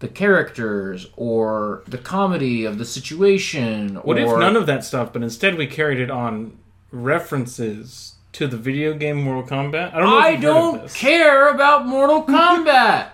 [0.00, 3.96] the characters or the comedy of the situation.
[3.98, 6.58] Or What if none of that stuff, but instead we carried it on
[6.92, 9.94] references to the video game Mortal Kombat?
[9.94, 10.18] I don't know.
[10.18, 13.10] I you've heard of don't care about Mortal Kombat.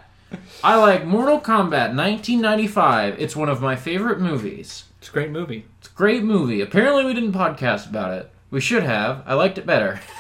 [0.63, 3.21] I like Mortal Kombat 1995.
[3.21, 4.85] It's one of my favorite movies.
[4.99, 5.67] It's a great movie.
[5.79, 6.61] It's a great movie.
[6.61, 8.31] Apparently, we didn't podcast about it.
[8.51, 9.23] We should have.
[9.27, 10.01] I liked it better.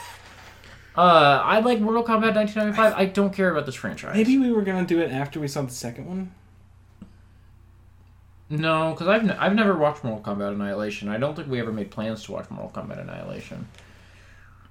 [0.96, 2.94] Uh, I like Mortal Kombat 1995.
[2.94, 4.16] I don't care about this franchise.
[4.16, 6.32] Maybe we were gonna do it after we saw the second one.
[8.48, 11.08] No, because I've, n- I've never watched Mortal Kombat Annihilation.
[11.08, 13.68] I don't think we ever made plans to watch Mortal Kombat Annihilation.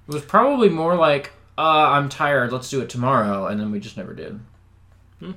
[0.06, 3.80] It was probably more like, uh, I'm tired, let's do it tomorrow, and then we
[3.80, 4.40] just never did.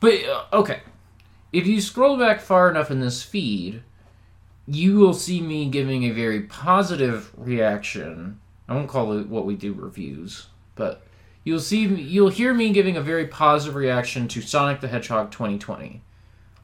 [0.00, 0.80] but, uh, okay.
[1.52, 3.82] If you scroll back far enough in this feed,
[4.68, 8.38] you will see me giving a very positive reaction.
[8.68, 11.02] I won't call it what we do reviews, but
[11.42, 16.02] you'll see you'll hear me giving a very positive reaction to Sonic the Hedgehog 2020.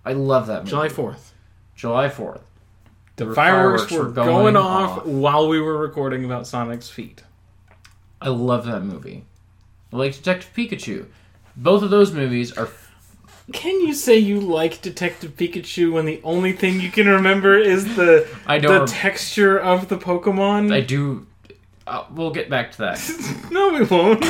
[0.04, 0.70] I love that movie.
[0.70, 1.32] July fourth.
[1.74, 2.40] July 4th.
[3.16, 5.06] The The fireworks, fireworks were were going, going off, off.
[5.06, 7.22] while we were recording about Sonic's feet.
[8.20, 9.24] I love that movie.
[9.92, 11.06] I like Detective Pikachu.
[11.56, 12.66] Both of those movies are
[13.52, 17.84] Can you say you like Detective Pikachu when the only thing you can remember is
[17.96, 20.72] the I the don't rem- texture of the Pokemon?
[20.72, 21.26] I do
[21.86, 23.46] uh, we'll get back to that.
[23.50, 24.20] no, we won't.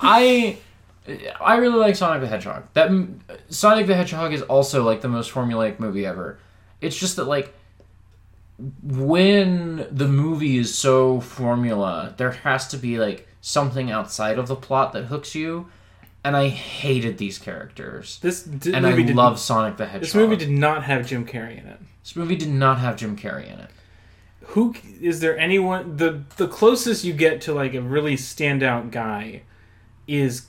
[0.00, 0.58] I
[1.40, 2.64] I really like Sonic the Hedgehog.
[2.74, 2.90] That
[3.48, 6.38] Sonic the Hedgehog is also like the most formulaic movie ever.
[6.80, 7.54] It's just that like
[8.82, 14.56] when the movie is so formula, there has to be like something outside of the
[14.56, 15.70] plot that hooks you.
[16.26, 18.18] And I hated these characters.
[18.20, 20.00] This d- And movie I did, love Sonic the Hedgehog.
[20.02, 21.78] this movie did not have Jim Carrey in it.
[22.02, 23.70] This movie did not have Jim Carrey in it.
[24.50, 25.38] Who is there?
[25.38, 25.96] Anyone?
[25.96, 29.42] The the closest you get to like a really standout guy
[30.06, 30.46] is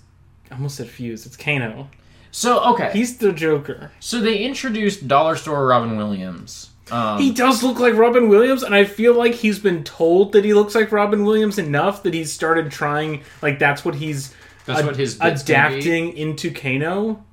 [0.51, 1.25] I almost said Fuse.
[1.25, 1.89] It's Kano.
[2.31, 3.91] So okay, He's the Joker.
[3.99, 6.69] so they introduced Dollar Store Robin Williams.
[6.91, 10.45] Um, He does look like Robin Williams, and I feel like he's been told that
[10.45, 13.23] he looks like Robin Williams enough that he's started trying.
[13.41, 14.33] Like that's what he's
[14.67, 15.75] That's ad- what his bit's gonna be.
[15.79, 17.23] adapting into Kano.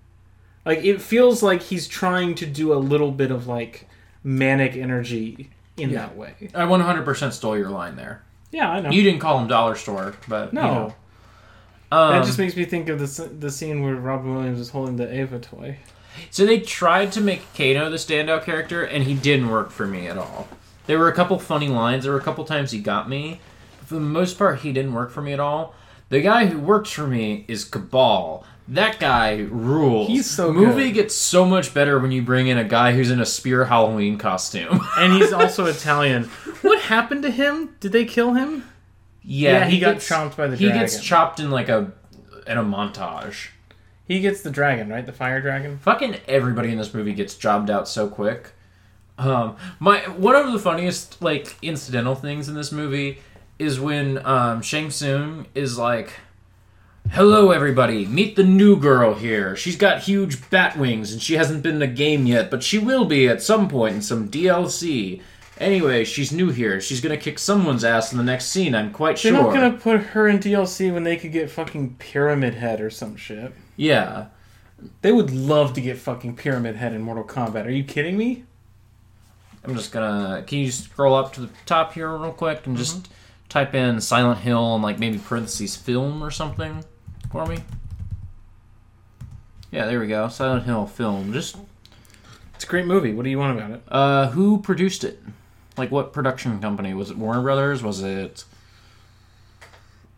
[0.64, 3.86] Like it feels like he's trying to do a little bit of like
[4.22, 5.98] manic energy in Yeah.
[6.06, 6.32] that way.
[6.54, 8.22] I 100% stole your line there.
[8.50, 8.90] Yeah, I know.
[8.90, 10.94] You didn't call him Dollar Store, but no, you know.
[11.92, 14.96] Um, that just makes me think of the the scene where Robin Williams is holding
[14.96, 15.78] the Ava toy.
[16.30, 20.06] so they tried to make Kano the standout character, and he didn't work for me
[20.06, 20.48] at all.
[20.86, 22.04] There were a couple funny lines.
[22.04, 23.40] There were a couple times he got me.
[23.80, 25.74] But for the most part, he didn't work for me at all.
[26.14, 28.44] The guy who works for me is Kabal.
[28.68, 30.06] That guy rules.
[30.06, 30.94] He's so movie good.
[30.94, 34.16] gets so much better when you bring in a guy who's in a spear Halloween
[34.16, 34.80] costume.
[34.96, 36.26] And he's also Italian.
[36.62, 37.74] What happened to him?
[37.80, 38.62] Did they kill him?
[39.24, 41.90] Yeah, he got chomped by the He gets chopped in like a
[42.46, 43.48] in a montage.
[44.06, 45.04] He gets the dragon, right?
[45.04, 45.78] The fire dragon.
[45.78, 48.52] Fucking everybody in this movie gets jobbed out so quick.
[49.18, 53.18] Um, my one of the funniest like incidental things in this movie
[53.58, 56.14] is when um, Shang Tsung is like,
[57.10, 58.06] "Hello, everybody!
[58.06, 59.54] Meet the new girl here.
[59.56, 62.78] She's got huge bat wings, and she hasn't been in a game yet, but she
[62.78, 65.20] will be at some point in some DLC."
[65.58, 66.80] Anyway, she's new here.
[66.80, 68.74] She's gonna kick someone's ass in the next scene.
[68.74, 69.30] I'm quite sure.
[69.30, 72.90] They're not gonna put her in DLC when they could get fucking Pyramid Head or
[72.90, 73.52] some shit.
[73.76, 74.26] Yeah,
[75.02, 77.66] They would love to get fucking Pyramid Head in Mortal Kombat.
[77.66, 78.44] Are you kidding me?
[79.64, 80.42] I'm just gonna.
[80.44, 83.08] Can you scroll up to the top here real quick and just
[83.48, 86.84] type in Silent Hill and like maybe parentheses film or something
[87.30, 87.58] for me?
[89.70, 90.28] Yeah, there we go.
[90.28, 91.32] Silent Hill film.
[91.32, 91.56] Just
[92.54, 93.12] It's a great movie.
[93.12, 93.82] What do you want about it?
[93.88, 95.20] uh, who produced it?
[95.76, 97.16] Like what production company was it?
[97.18, 97.82] Warner Brothers?
[97.82, 98.44] Was it?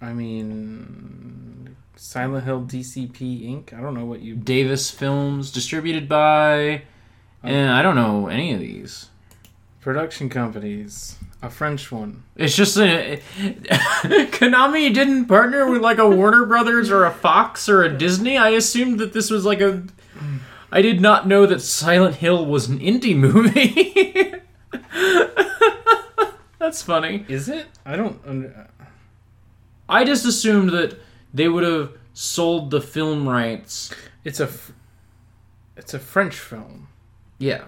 [0.02, 3.72] I mean, Silent Hill DCP Inc.
[3.72, 4.34] I don't know what you.
[4.36, 6.82] Davis Films, distributed by.
[7.42, 9.08] And I don't know any of these.
[9.80, 11.16] Production companies.
[11.42, 12.22] A French one.
[12.36, 17.82] It's just a, Konami didn't partner with like a Warner Brothers or a Fox or
[17.84, 18.38] a Disney.
[18.38, 19.84] I assumed that this was like a.
[20.72, 24.34] I did not know that Silent Hill was an indie movie.
[26.58, 27.24] That's funny.
[27.28, 27.66] Is it?
[27.84, 28.20] I don't.
[28.26, 28.68] Under...
[28.80, 28.84] Uh,
[29.88, 30.98] I just assumed that
[31.32, 33.94] they would have sold the film rights.
[34.24, 34.48] It's a.
[35.76, 36.88] It's a French film.
[37.38, 37.64] Yeah.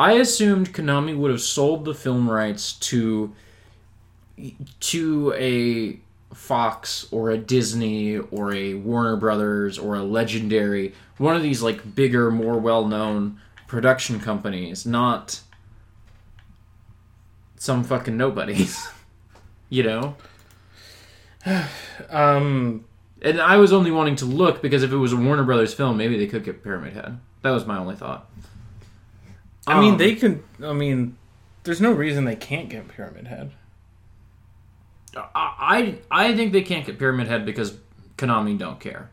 [0.00, 3.34] I assumed Konami would have sold the film rights to
[4.80, 6.00] to a
[6.34, 11.94] Fox or a Disney or a Warner Brothers or a Legendary, one of these like
[11.94, 13.38] bigger, more well-known
[13.68, 15.40] production companies, not
[17.56, 18.88] some fucking nobodies.
[19.68, 20.16] you know?
[22.08, 22.86] Um,
[23.20, 25.98] And I was only wanting to look because if it was a Warner Brothers film,
[25.98, 27.18] maybe they could get Pyramid Head.
[27.42, 28.30] That was my only thought.
[29.66, 30.42] I mean, Um, they could.
[30.62, 31.16] I mean,
[31.64, 33.52] there's no reason they can't get Pyramid Head.
[35.16, 37.78] I I I think they can't get Pyramid Head because
[38.16, 39.10] Konami don't care.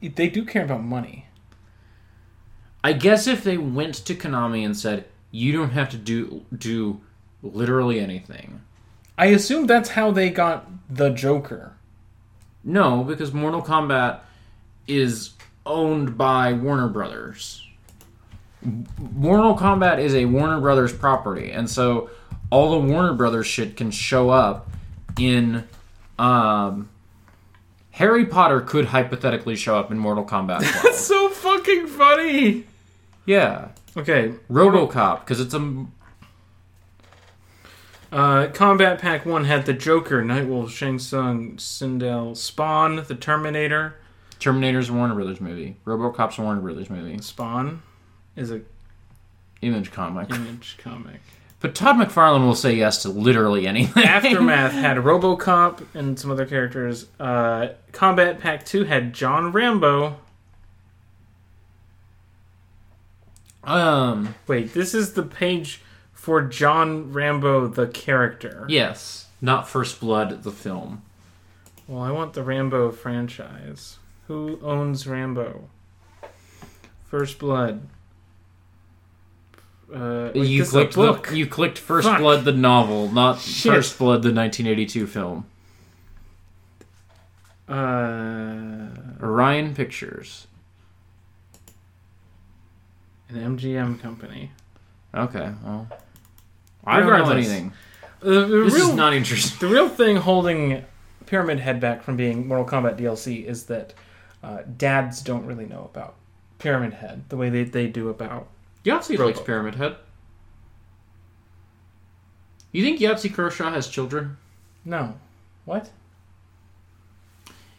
[0.00, 1.26] They do care about money.
[2.84, 7.00] I guess if they went to Konami and said, "You don't have to do do
[7.42, 8.60] literally anything,"
[9.18, 11.72] I assume that's how they got the Joker.
[12.64, 14.20] no, because Mortal Kombat
[14.86, 15.30] is
[15.66, 17.64] owned by Warner Brothers.
[19.14, 22.10] Mortal Kombat is a Warner Brothers property, and so
[22.50, 24.70] all the Warner Brothers shit can show up
[25.18, 25.64] in.
[26.18, 26.88] Um,
[27.92, 30.62] Harry Potter could hypothetically show up in Mortal Kombat 12.
[30.82, 32.64] That's so fucking funny.
[33.26, 35.86] yeah, Okay, RoboCop because it's a
[38.12, 43.96] uh, Kombat Pack One had the Joker, Nightwolf, Shang Tsung, Sindel, Spawn, the Terminator.
[44.38, 45.76] Terminator's a Warner Brothers movie.
[45.84, 47.20] RoboCop's a Warner Brothers movie.
[47.20, 47.82] Spawn
[48.38, 48.60] is a
[49.60, 50.30] Image comic.
[50.30, 51.20] image comic.
[51.60, 54.04] But Todd McFarlane will say yes to literally anything.
[54.06, 57.06] Aftermath had RoboCop and some other characters.
[57.18, 60.16] Uh, Kombat Pack Two had John Rambo.
[63.64, 64.34] um.
[64.46, 65.80] Wait, this is the page
[66.12, 68.64] for John Rambo the character.
[68.68, 69.26] Yes.
[69.40, 71.02] Not First Blood, the film.
[71.86, 73.98] Well, I want the Rambo franchise.
[74.26, 75.68] Who owns Rambo?
[77.06, 77.88] First Blood.
[79.94, 82.18] Uh, wait, you clicked the, you clicked First Fuck.
[82.18, 83.72] Blood, the novel, not Shit.
[83.72, 85.46] First Blood, the 1982 film.
[87.68, 88.88] Uh,
[89.22, 90.46] Orion Pictures.
[93.28, 94.50] an MGM company.
[95.14, 95.52] Okay.
[95.64, 95.88] Well.
[96.84, 97.72] I don't know anything.
[98.22, 99.58] Uh, the, This real, is not interesting.
[99.58, 100.84] the real thing holding
[101.26, 103.92] Pyramid Head back from being Mortal Kombat DLC is that
[104.42, 106.14] uh, dads don't really know about
[106.58, 108.48] Pyramid Head the way they, they do about.
[108.88, 109.26] Yahtzee Robo.
[109.26, 109.96] likes Pyramid Head.
[112.72, 114.36] You think Yahtzee Croshaw has children?
[114.84, 115.14] No.
[115.64, 115.90] What?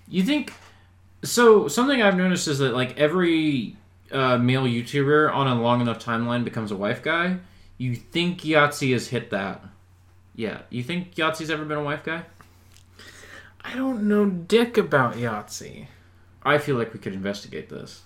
[0.07, 0.53] You think
[1.24, 1.68] so?
[1.68, 3.76] Something I've noticed is that like every
[4.12, 7.38] uh, male YouTuber on a long enough timeline becomes a wife guy.
[7.78, 9.64] You think Yahtzee has hit that?
[10.36, 10.62] Yeah.
[10.70, 12.24] You think Yahtzee's ever been a wife guy?
[13.64, 15.88] I don't know dick about Yahtzee.
[16.43, 18.03] I feel like we could investigate this.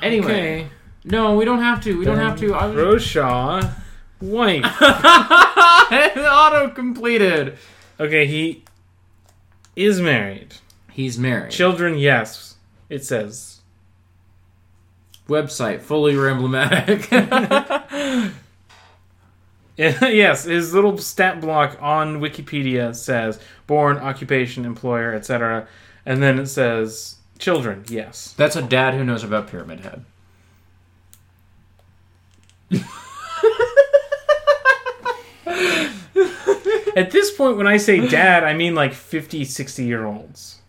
[0.00, 0.26] Anyway,
[0.62, 0.68] Okay.
[1.06, 1.96] No, we don't have to.
[1.96, 2.52] We don't have to.
[2.52, 3.62] I was Croshaw,
[4.20, 4.64] wife.
[6.18, 7.56] auto completed.
[8.00, 8.64] Okay, he
[9.76, 10.56] is married.
[10.90, 11.52] He's married.
[11.52, 12.56] Children, yes.
[12.88, 13.60] It says.
[15.28, 17.08] Website fully emblematic.
[19.76, 25.68] yes, his little stat block on Wikipedia says born, occupation, employer, etc.
[26.04, 28.34] And then it says children, yes.
[28.36, 30.04] That's a dad who knows about Pyramid Head.
[36.96, 40.60] At this point, when I say dad, I mean like 50, 60 year olds.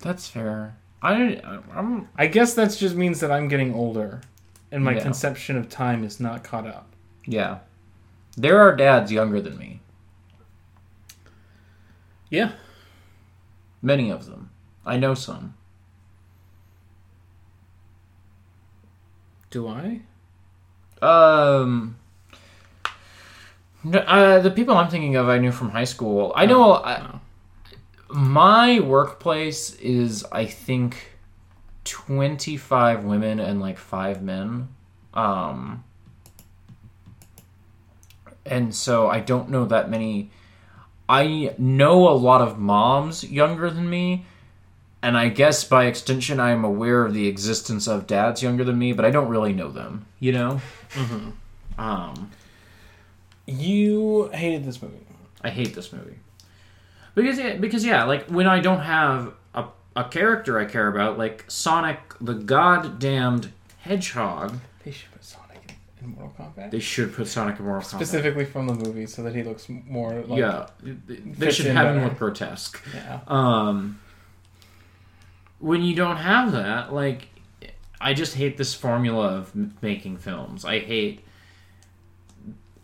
[0.00, 0.76] That's fair.
[1.02, 1.40] I
[1.74, 4.22] I'm I guess that just means that I'm getting older
[4.70, 5.02] and my Yeah.
[5.02, 6.88] conception of time is not caught up.
[7.26, 7.58] yeah.
[8.38, 9.80] There are dads younger than me.
[12.28, 12.52] Yeah.
[13.80, 14.50] Many of them.
[14.84, 15.54] I know some.
[19.50, 20.02] Do I?
[21.02, 21.96] Um.
[23.94, 26.32] Uh, the people I'm thinking of, I knew from high school.
[26.34, 27.20] I know I, Oh.
[28.10, 31.12] my workplace is, I think,
[31.84, 34.68] 25 women and like five men.
[35.14, 35.84] Um,
[38.44, 40.30] and so I don't know that many.
[41.08, 44.26] I know a lot of moms younger than me,
[45.02, 48.78] and I guess by extension, I am aware of the existence of dads younger than
[48.78, 50.06] me, but I don't really know them.
[50.18, 50.60] You know.
[50.92, 51.80] Mm-hmm.
[51.80, 52.30] Um,
[53.46, 54.96] You hated this movie.
[55.42, 56.18] I hate this movie
[57.14, 61.18] because yeah, because yeah, like when I don't have a a character I care about,
[61.18, 66.70] like Sonic the goddamned Hedgehog, They should put Sonic in, Mortal Kombat.
[66.72, 67.94] they should put Sonic in Mortal Kombat.
[67.94, 70.38] Specifically from the movie, so that he looks more like.
[70.40, 72.08] yeah, they should have him better.
[72.08, 72.82] look grotesque.
[72.92, 73.20] Yeah.
[73.28, 74.00] Um,
[75.58, 77.28] when you don't have that, like,
[78.00, 79.52] I just hate this formula of
[79.82, 80.64] making films.
[80.64, 81.20] I hate,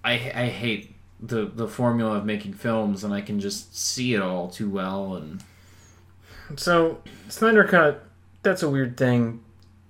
[0.05, 4.23] I I hate the the formula of making films, and I can just see it
[4.23, 5.14] all too well.
[5.16, 5.43] And
[6.57, 8.05] So, Snyder Cut,
[8.43, 9.43] that's a weird thing.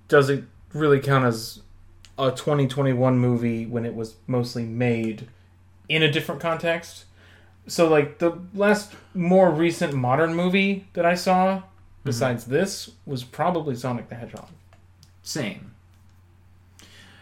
[0.08, 1.60] Does it really count as
[2.18, 5.28] a 2021 movie when it was mostly made
[5.88, 7.04] in a different context?
[7.66, 11.62] so like the last more recent modern movie that I saw
[12.04, 14.48] besides this was probably Sonic the Hedgehog.
[15.22, 15.72] Same.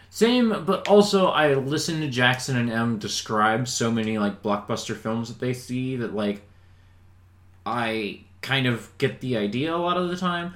[0.09, 5.29] Same, but also I listen to Jackson and Em describe so many like blockbuster films
[5.29, 6.41] that they see that like
[7.65, 10.53] I kind of get the idea a lot of the time.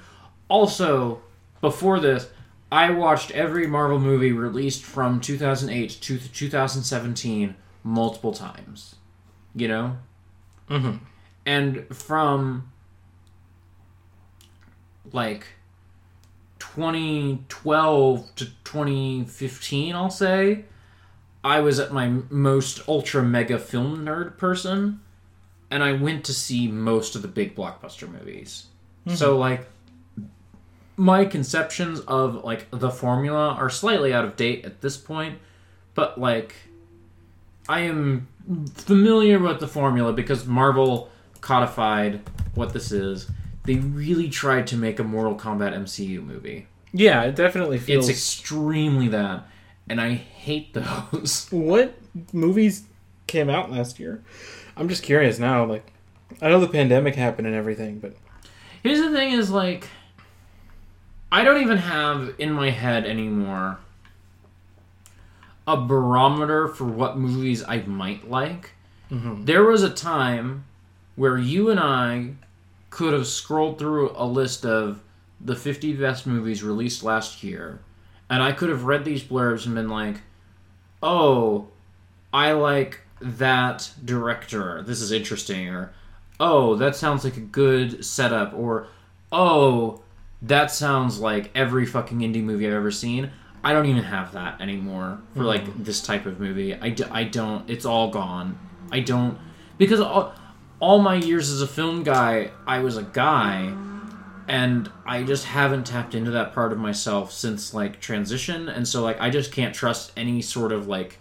[0.48, 1.22] Also,
[1.60, 2.28] before this,
[2.70, 8.96] I watched every Marvel movie released from 2008 to 2017 multiple times.
[9.54, 9.96] You know?
[10.68, 11.00] Mhm.
[11.46, 12.70] And from
[15.12, 15.46] like
[16.58, 20.64] 2012 to 2015, I'll say,
[21.44, 25.00] I was at my most ultra mega film nerd person,
[25.70, 28.66] and I went to see most of the big blockbuster movies.
[29.06, 29.16] Mm-hmm.
[29.16, 29.68] So, like,
[30.96, 35.38] my conceptions of, like, the formula are slightly out of date at this point,
[35.94, 36.54] but, like,
[37.68, 38.28] I am
[38.74, 42.22] familiar with the formula because Marvel codified
[42.54, 43.30] what this is.
[43.66, 46.66] They really tried to make a Mortal Kombat MCU movie.
[46.92, 48.08] Yeah, it definitely feels.
[48.08, 49.46] It's extremely that,
[49.88, 50.72] and I hate
[51.12, 51.48] those.
[51.50, 51.94] what
[52.32, 52.84] movies
[53.26, 54.22] came out last year?
[54.76, 55.64] I'm just curious now.
[55.64, 55.92] Like,
[56.40, 58.16] I know the pandemic happened and everything, but
[58.82, 59.88] Here's the thing: is like,
[61.32, 63.78] I don't even have in my head anymore
[65.66, 68.74] a barometer for what movies I might like.
[69.10, 69.44] Mm-hmm.
[69.44, 70.64] There was a time
[71.16, 72.34] where you and I
[72.96, 75.02] could have scrolled through a list of
[75.38, 77.78] the 50 best movies released last year,
[78.30, 80.22] and I could have read these blurbs and been like,
[81.02, 81.68] "Oh,
[82.32, 84.80] I like that director.
[84.80, 85.92] This is interesting," or
[86.40, 88.86] "Oh, that sounds like a good setup," or
[89.30, 90.00] "Oh,
[90.40, 93.30] that sounds like every fucking indie movie I've ever seen."
[93.62, 95.82] I don't even have that anymore for like hmm.
[95.82, 96.74] this type of movie.
[96.74, 97.68] I, d- I don't.
[97.68, 98.58] It's all gone.
[98.90, 99.38] I don't
[99.76, 100.32] because all,
[100.80, 103.72] all my years as a film guy, I was a guy,
[104.48, 109.02] and I just haven't tapped into that part of myself since like transition, and so
[109.02, 111.18] like I just can't trust any sort of like.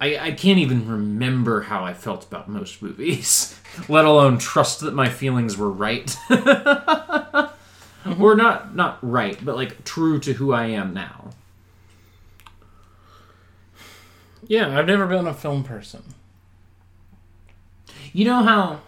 [0.00, 4.92] I, I can't even remember how I felt about most movies, let alone trust that
[4.92, 6.16] my feelings were right.
[8.20, 11.30] Or not not right, but like true to who I am now.
[14.46, 16.02] yeah, I've never been a film person.
[18.14, 18.80] You know how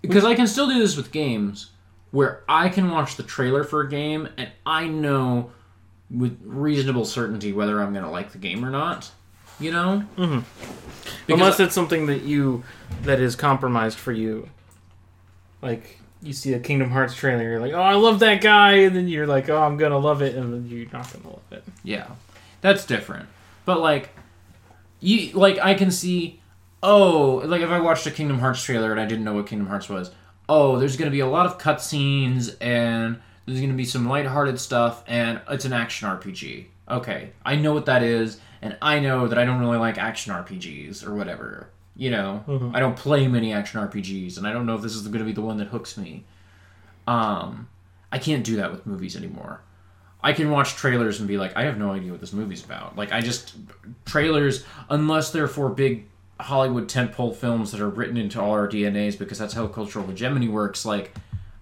[0.00, 1.72] because I can still do this with games
[2.10, 5.50] where I can watch the trailer for a game and I know
[6.10, 9.10] with reasonable certainty whether I'm going to like the game or not.
[9.58, 10.04] You know?
[10.16, 11.32] Mm-hmm.
[11.32, 12.64] Unless it's something that you
[13.02, 14.48] that is compromised for you.
[15.60, 18.96] Like you see a Kingdom Hearts trailer, you're like, "Oh, I love that guy," and
[18.96, 21.64] then you're like, "Oh, I'm gonna love it," and then you're not gonna love it.
[21.84, 22.06] Yeah,
[22.62, 23.28] that's different.
[23.66, 24.10] But like,
[25.00, 26.39] you like I can see.
[26.82, 29.68] Oh, like if I watched a Kingdom Hearts trailer and I didn't know what Kingdom
[29.68, 30.10] Hearts was.
[30.48, 34.08] Oh, there's going to be a lot of cutscenes and there's going to be some
[34.08, 36.66] lighthearted stuff and it's an action RPG.
[36.90, 40.32] Okay, I know what that is, and I know that I don't really like action
[40.32, 41.70] RPGs or whatever.
[41.96, 45.02] You know, I don't play many action RPGs, and I don't know if this is
[45.06, 46.24] going to be the one that hooks me.
[47.06, 47.68] Um,
[48.10, 49.60] I can't do that with movies anymore.
[50.22, 52.96] I can watch trailers and be like, I have no idea what this movie's about.
[52.96, 53.54] Like, I just
[54.04, 56.06] trailers, unless they're for big
[56.42, 60.48] Hollywood tentpole films that are written into all our DNAs, because that's how cultural hegemony
[60.48, 60.84] works.
[60.84, 61.14] Like,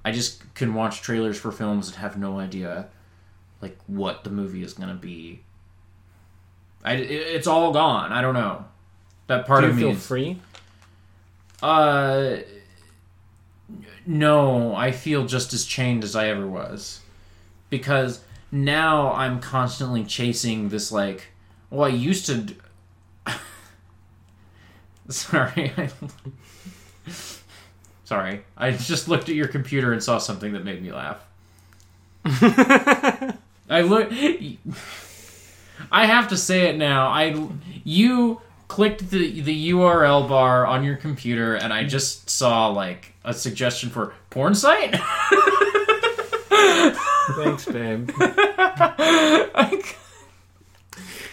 [0.05, 2.89] I just can watch trailers for films and have no idea,
[3.61, 5.41] like, what the movie is gonna be.
[6.85, 8.13] I, it- it's all gone.
[8.13, 8.65] I don't know.
[9.27, 10.41] That part Do of me feel is- free?
[11.63, 12.37] uh,
[14.07, 17.01] no, I feel just as chained as I ever was.
[17.71, 18.21] Because
[18.51, 21.29] now I'm constantly chasing this, like,
[21.71, 22.55] well, I used to.
[25.13, 25.73] Sorry.
[25.77, 25.91] I-
[28.05, 28.43] Sorry.
[28.57, 31.19] I just looked at your computer and saw something that made me laugh.
[32.25, 34.11] I look.
[35.93, 37.09] I have to say it now.
[37.09, 37.49] I
[37.85, 43.33] you clicked the the URL bar on your computer, and I just saw like a
[43.35, 44.95] suggestion for porn site.
[47.37, 48.11] Thanks, babe.
[48.19, 49.83] I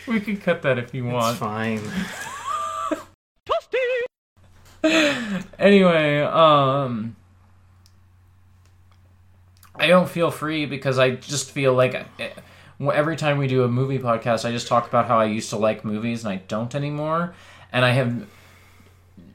[0.08, 1.32] we could cut that if you want.
[1.32, 1.82] It's fine.
[5.58, 7.16] Anyway, um,
[9.76, 12.30] I don't feel free because I just feel like eh,
[12.80, 15.58] every time we do a movie podcast, I just talk about how I used to
[15.58, 17.34] like movies and I don't anymore,
[17.72, 18.28] and I have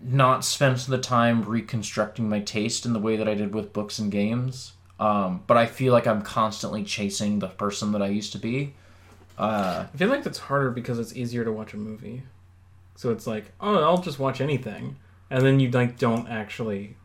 [0.03, 3.99] not spent the time reconstructing my taste in the way that I did with books
[3.99, 4.73] and games.
[4.99, 8.75] Um, but I feel like I'm constantly chasing the person that I used to be.
[9.39, 12.23] Uh, I feel like that's harder because it's easier to watch a movie.
[13.01, 14.97] So it's like, oh, I'll just watch anything,
[15.31, 16.97] and then you like don't actually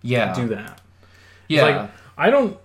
[0.00, 0.32] Yeah.
[0.32, 0.80] do that.
[1.48, 1.64] yeah.
[1.64, 2.56] like- I don't.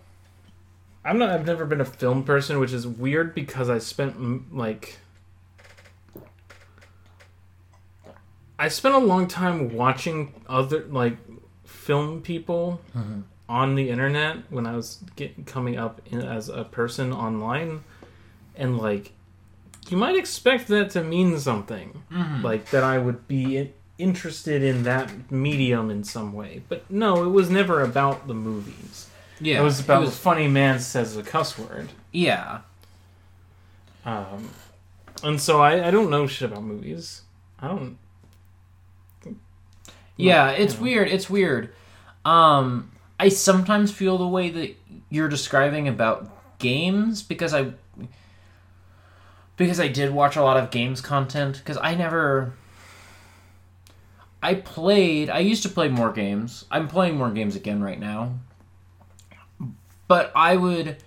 [1.04, 1.30] I'm not.
[1.30, 5.00] I've never been a film person, which is weird because I spent like.
[8.58, 11.18] I spent a long time watching other like
[11.66, 13.24] film people mm-hmm.
[13.50, 17.84] on the internet when I was get, coming up in, as a person online,
[18.56, 19.12] and like,
[19.90, 22.04] you might expect that to mean something,
[22.42, 26.62] like that I would be interested in that medium in some way.
[26.68, 29.08] But no, it was never about the movies.
[29.40, 29.60] yeah.
[29.60, 31.90] It was about It was- funny man says a cuss word.
[32.12, 32.60] yeah.
[34.06, 34.50] Um,
[35.24, 37.22] and so I, I don't know shit about movies.
[37.60, 37.98] I don't.
[40.18, 40.82] Yeah, it's Yeah.
[40.82, 41.08] weird.
[41.10, 41.74] It's weird.
[42.24, 44.76] Um, I sometimes feel the way that
[45.10, 46.30] you're describing about
[46.60, 47.74] games because I
[49.58, 52.54] because I did watch a lot of games content because I never
[54.44, 56.66] I played I used to play more games.
[56.72, 58.34] I'm playing more games again right now.
[60.08, 60.98] But I would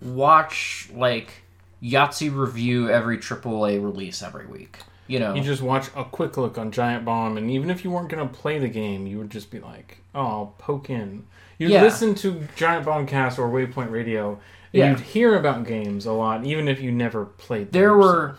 [0.00, 1.42] watch like
[1.82, 4.78] Yahtzee review every AAA release every week.
[5.06, 5.34] You know.
[5.34, 8.28] You just watch a quick look on Giant Bomb, and even if you weren't gonna
[8.28, 11.24] play the game, you would just be like, "Oh, I'll poke in."
[11.58, 11.82] You'd Yeah.
[11.82, 14.38] listen to Giant Bomb Cast or Waypoint Radio,
[14.72, 14.90] Yeah.
[14.90, 17.72] you'd hear about games a lot, even if you never played.
[17.72, 18.14] them there yourself.
[18.14, 18.36] were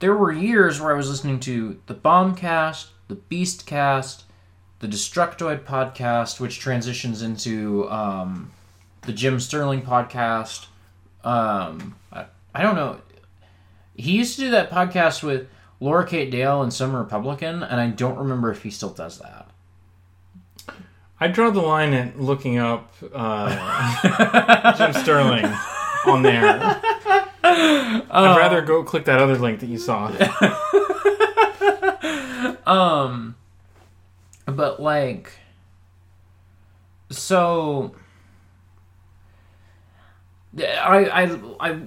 [0.00, 4.22] there were years where I was listening to the Bombcast, the Beastcast,
[4.78, 8.52] the Destructoid podcast, which transitions into um,
[9.02, 10.66] the Jim Sterling podcast.
[11.24, 13.00] Um, I, I don't know.
[13.96, 15.48] He used to do that podcast with
[15.80, 19.47] Laura Kate Dale and some Republican, and I don't remember if he still does that.
[21.20, 25.46] I draw the line at looking up uh, Jim Sterling
[26.06, 26.80] on there.
[27.44, 28.04] Oh.
[28.10, 30.12] I'd rather go click that other link that you saw.
[32.68, 33.34] Um,
[34.44, 35.32] but like,
[37.08, 37.94] so
[40.54, 41.80] I I I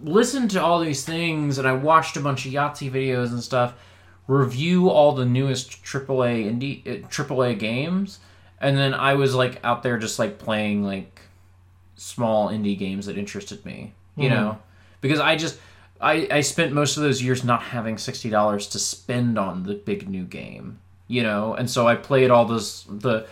[0.00, 3.74] listened to all these things and I watched a bunch of Yahtzee videos and stuff,
[4.26, 8.18] review all the newest AAA indie uh, AAA games,
[8.60, 11.20] and then I was like out there just like playing like
[11.96, 14.32] small indie games that interested me, you Mhm.
[14.32, 14.58] know,
[15.00, 15.58] because I just.
[15.98, 19.72] I, I spent most of those years not having sixty dollars to spend on the
[19.72, 20.78] big new game,
[21.08, 23.26] you know, and so I played all those the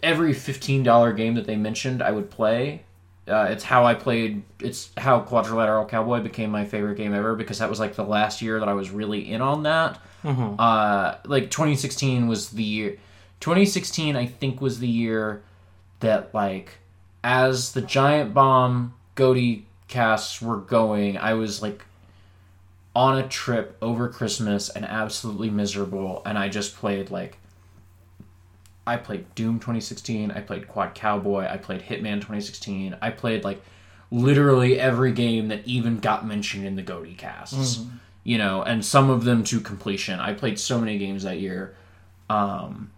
[0.00, 2.84] every fifteen dollar game that they mentioned I would play.
[3.26, 4.44] Uh, it's how I played.
[4.60, 8.42] It's how Quadrilateral Cowboy became my favorite game ever because that was like the last
[8.42, 9.98] year that I was really in on that.
[10.22, 10.54] Mhm.
[10.60, 12.96] Uh, like 2016 was the year.
[13.42, 15.42] 2016 I think was the year
[16.00, 16.78] that like
[17.24, 21.84] as the Giant Bomb GOTY casts were going, I was like
[22.94, 27.38] on a trip over Christmas and absolutely miserable, and I just played like
[28.86, 33.62] I played Doom 2016, I played Quad Cowboy, I played Hitman 2016, I played like
[34.10, 37.84] literally every game that even got mentioned in the GOTY casts.
[38.24, 40.20] You know, and some of them to completion.
[40.20, 41.74] I played so many games that year.
[42.30, 42.92] Um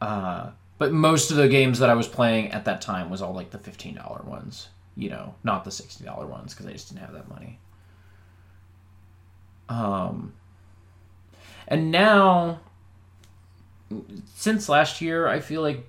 [0.00, 3.34] uh but most of the games that I was playing at that time was all
[3.34, 7.14] like the $15 ones, you know, not the $60 ones because I just didn't have
[7.14, 7.58] that money.
[9.68, 10.34] Um
[11.66, 12.60] and now
[14.34, 15.86] since last year, I feel like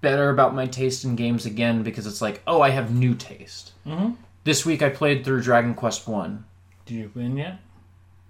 [0.00, 3.72] better about my taste in games again because it's like, oh, I have new taste.
[3.86, 4.12] Mm-hmm.
[4.44, 6.44] This week I played through Dragon Quest One.
[6.86, 7.60] Did you win yet?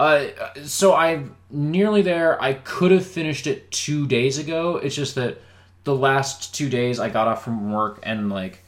[0.02, 0.32] Uh,
[0.64, 2.42] so I'm nearly there.
[2.42, 4.78] I could have finished it two days ago.
[4.78, 5.38] It's just that
[5.84, 8.64] the last two days I got off from work and like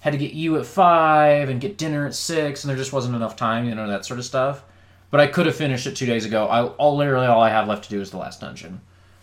[0.00, 3.16] had to get you at five and get dinner at six, and there just wasn't
[3.16, 4.64] enough time, you know, that sort of stuff.
[5.10, 6.46] But I could have finished it two days ago.
[6.46, 8.82] I all literally all I have left to do is the last dungeon.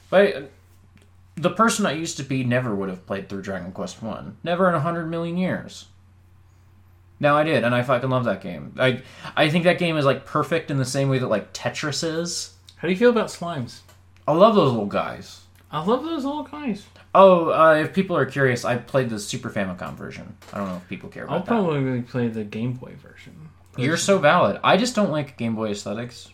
[0.09, 0.43] But I,
[1.35, 4.37] the person I used to be never would have played through Dragon Quest One.
[4.43, 5.85] Never in a hundred million years.
[7.19, 8.73] Now I did, and I fucking love that game.
[8.77, 9.01] I
[9.35, 12.53] I think that game is like perfect in the same way that like Tetris is.
[12.77, 13.79] How do you feel about slimes?
[14.27, 15.41] I love those little guys.
[15.71, 16.85] I love those little guys.
[17.15, 20.35] Oh, uh, if people are curious, I played the Super Famicom version.
[20.51, 21.53] I don't know if people care about that.
[21.53, 21.81] I'll about that.
[21.81, 23.49] probably play the Game Boy version.
[23.77, 24.59] You're so valid.
[24.63, 26.29] I just don't like Game Boy aesthetics,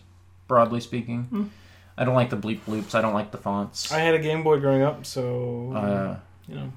[0.46, 1.50] broadly speaking.
[1.96, 2.94] I don't like the bleep bloops.
[2.94, 3.92] I don't like the fonts.
[3.92, 6.16] I had a Game Boy growing up, so uh,
[6.48, 6.72] you know,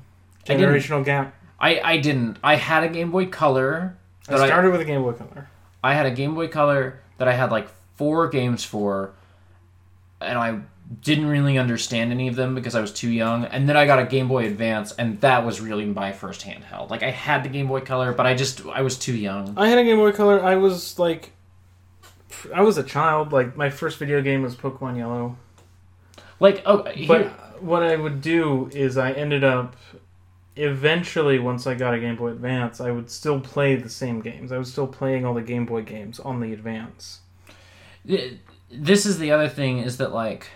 [0.48, 1.36] I generational gap.
[1.64, 2.38] I I didn't.
[2.44, 3.98] I had a Game Boy Color.
[4.28, 5.50] I that I, started with a Game Boy Color.
[5.82, 9.14] I had a Game Boy Color that I had like four games for,
[10.20, 10.60] and I
[11.02, 13.46] didn't really understand any of them because I was too young.
[13.46, 16.90] And then I got a Game Boy Advance, and that was really my first handheld.
[16.90, 19.54] Like I had the Game Boy Color, but I just I was too young.
[19.56, 20.44] I had a Game Boy Color.
[20.44, 21.32] I was like
[22.54, 23.32] I was a child.
[23.32, 25.38] Like my first video game was Pokemon Yellow.
[26.42, 29.78] Like, oh, here, But what I would do is I ended up
[30.56, 34.52] eventually once I got a Game Boy Advance, I would still play the same games.
[34.52, 37.20] I was still playing all the Game Boy games on the Advance.
[38.06, 40.48] this is the other thing is that like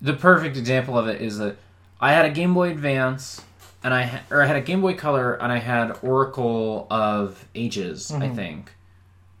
[0.00, 1.56] the perfect example of it is that
[2.00, 3.42] I had a Game Boy Advance
[3.82, 7.46] and I ha- or I had a Game Boy Color and I had Oracle of
[7.54, 8.72] Ages, I think.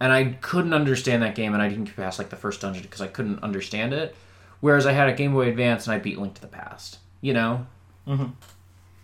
[0.00, 2.82] And I couldn't understand that game and I didn't get past like the first dungeon
[2.82, 4.14] because I couldn't understand it.
[4.60, 6.98] Whereas I had a Game Boy Advance and I beat Link to the Past.
[7.20, 7.66] You know?
[8.06, 8.32] Mhm.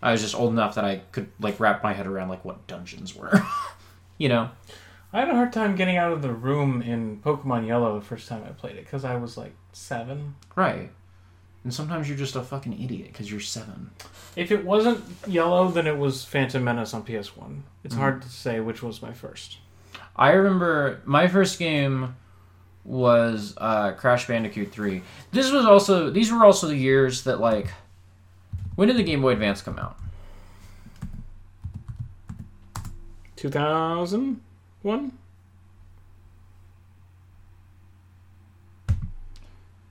[0.02, 2.66] I was just old enough that I could like wrap my head around like what
[2.66, 3.32] dungeons were.
[4.18, 4.50] you know?
[5.12, 8.28] I had a hard time getting out of the room in Pokemon Yellow the first
[8.28, 10.36] time I played it because I was like seven.
[10.56, 10.90] Right.
[11.64, 13.90] And sometimes you're just a fucking idiot because you're seven.
[14.34, 17.60] If it wasn't Yellow, then it was Phantom Menace on PS1.
[17.84, 19.58] It's hard to say which was my first.
[20.16, 22.16] I remember my first game
[22.84, 25.02] was uh, Crash Bandicoot 3.
[25.30, 27.68] This was also these were also the years that like
[28.74, 29.96] when did the Game Boy Advance come out?
[33.36, 35.12] 2001?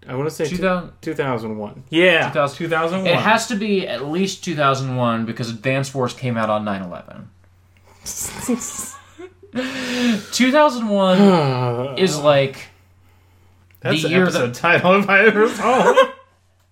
[0.08, 1.84] I want to say 2000 2001.
[1.90, 3.08] Yeah, 2000 2001.
[3.08, 7.28] It has to be at least 2001 because Advance Wars came out on 9/11.
[10.34, 12.70] 2001 is like
[13.82, 15.94] That's the the year episode title if I ever saw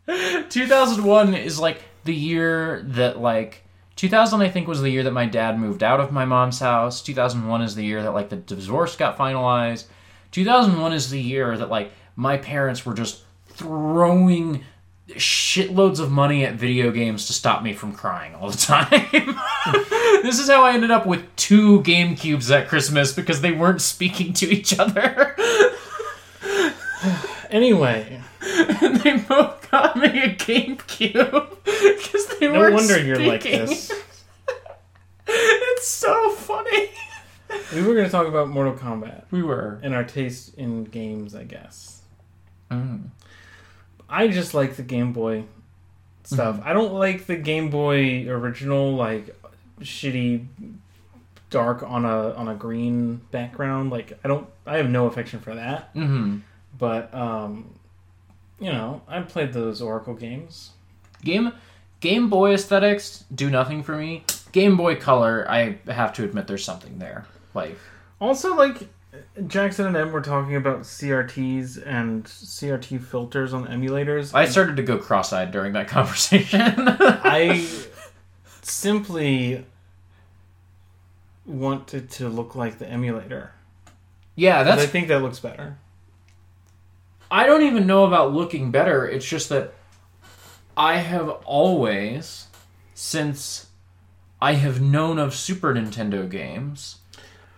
[0.49, 3.64] 2001 is like the year that like
[3.95, 7.02] 2000 I think was the year that my dad moved out of my mom's house.
[7.02, 9.86] 2001 is the year that like the divorce got finalized.
[10.32, 14.64] 2001 is the year that like my parents were just throwing
[15.10, 18.88] shitloads of money at video games to stop me from crying all the time.
[20.22, 23.82] this is how I ended up with two Game Cubes at Christmas because they weren't
[23.82, 25.36] speaking to each other.
[27.50, 33.91] anyway, they both got me a GameCube because they no weren't wonder you're like this.
[35.27, 36.89] it's so funny.
[37.73, 39.79] We were going to talk about Mortal Kombat We were.
[39.83, 42.01] and our taste in games, I guess.
[42.71, 43.09] Mm.
[44.09, 45.43] I just like the Game Boy
[46.23, 46.57] stuff.
[46.57, 46.67] Mm-hmm.
[46.67, 49.35] I don't like the Game Boy original, like
[49.81, 50.45] shitty
[51.49, 53.91] dark on a on a green background.
[53.91, 55.89] Like I don't, I have no affection for that.
[55.93, 56.37] hmm
[56.77, 57.73] But um,
[58.60, 60.72] you know, I played those Oracle games.
[61.24, 61.51] Game
[61.99, 64.24] Game Boy aesthetics do nothing for me.
[64.51, 67.26] Game Boy Color, I have to admit, there's something there.
[67.53, 67.78] Like,
[68.22, 68.88] Also, like
[69.47, 74.34] Jackson and Em were talking about CRTs and CRT filters on emulators.
[74.34, 76.62] I started to go cross-eyed during that conversation.
[76.78, 77.68] I
[78.62, 79.66] simply
[81.45, 83.51] want it to look like the emulator.
[84.36, 85.78] Yeah, that's I think that looks better.
[87.32, 89.07] I don't even know about looking better.
[89.07, 89.73] It's just that
[90.75, 92.47] I have always,
[92.93, 93.67] since
[94.41, 96.97] I have known of Super Nintendo games,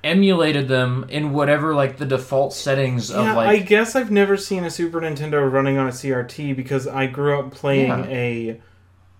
[0.03, 4.35] emulated them in whatever like the default settings of yeah, like I guess I've never
[4.35, 8.05] seen a Super Nintendo running on a CRT because I grew up playing Yeah.
[8.07, 8.61] a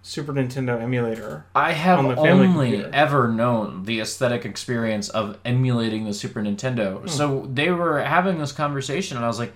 [0.01, 1.45] Super Nintendo emulator.
[1.53, 2.89] I have on only computer.
[2.91, 7.01] ever known the aesthetic experience of emulating the Super Nintendo.
[7.01, 7.07] Hmm.
[7.07, 9.53] So they were having this conversation, and I was like,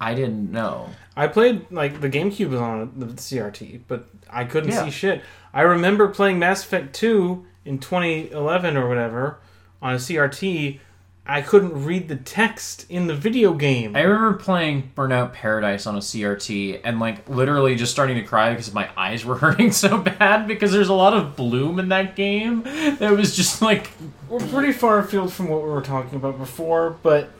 [0.00, 0.90] I didn't know.
[1.16, 4.84] I played like the GameCube was on the CRT, but I couldn't Yeah.
[4.84, 5.22] see shit.
[5.52, 9.38] I remember playing Mass Effect 2 in 2011 or whatever
[9.80, 10.80] on a CRT.
[11.26, 13.96] I couldn't read the text in the video game.
[13.96, 18.50] I remember playing Burnout Paradise on a CRT and like literally just starting to cry
[18.50, 22.14] because my eyes were hurting so bad because there's a lot of bloom in that
[22.14, 22.62] game.
[22.98, 23.92] That was just like
[24.28, 27.30] We're pretty far afield from what we were talking about before, but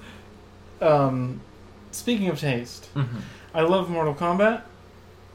[0.81, 1.41] um,
[1.95, 3.19] speaking of taste, Mm-hmm.
[3.55, 4.63] I love Mortal Kombat.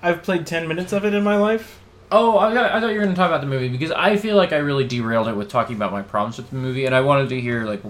[0.02, 1.80] I've played 10 minutes of it in my life.
[2.12, 4.18] Oh, I, thought- I thought you were going to talk about the movie because I
[4.18, 6.94] feel like I really derailed it with talking about my problems with the movie, and
[6.96, 7.82] I wanted to hear like,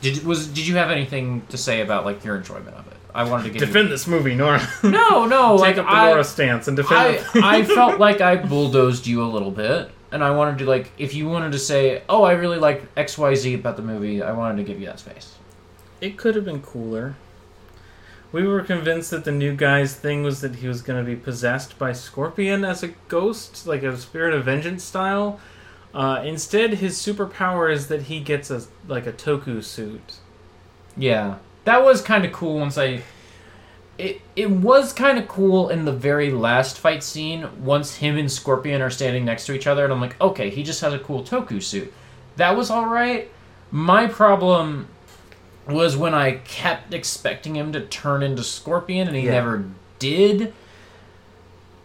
[0.00, 2.94] did was did you have anything to say about like your enjoyment of it?
[3.14, 4.60] I wanted to get Defend this movie, Nora.
[4.82, 7.26] no, no, Take like up the I, Nora stance and defend I, it.
[7.44, 11.14] I felt like I bulldozed you a little bit, and I wanted to like if
[11.14, 14.32] you wanted to say, oh, I really like X Y Z about the movie, I
[14.32, 15.34] wanted to give you that space.
[16.00, 17.16] It could have been cooler.
[18.30, 21.16] We were convinced that the new guy's thing was that he was going to be
[21.16, 25.40] possessed by Scorpion as a ghost, like a spirit of vengeance style.
[25.94, 30.16] Uh, instead, his superpower is that he gets a like a Toku suit.
[30.96, 32.58] Yeah, that was kind of cool.
[32.58, 33.02] Once I,
[33.96, 37.48] it it was kind of cool in the very last fight scene.
[37.64, 40.62] Once him and Scorpion are standing next to each other, and I'm like, okay, he
[40.62, 41.92] just has a cool Toku suit.
[42.36, 43.30] That was all right.
[43.70, 44.88] My problem
[45.68, 49.32] was when I kept expecting him to turn into Scorpion and he Yeah.
[49.32, 49.64] never
[49.98, 50.52] did.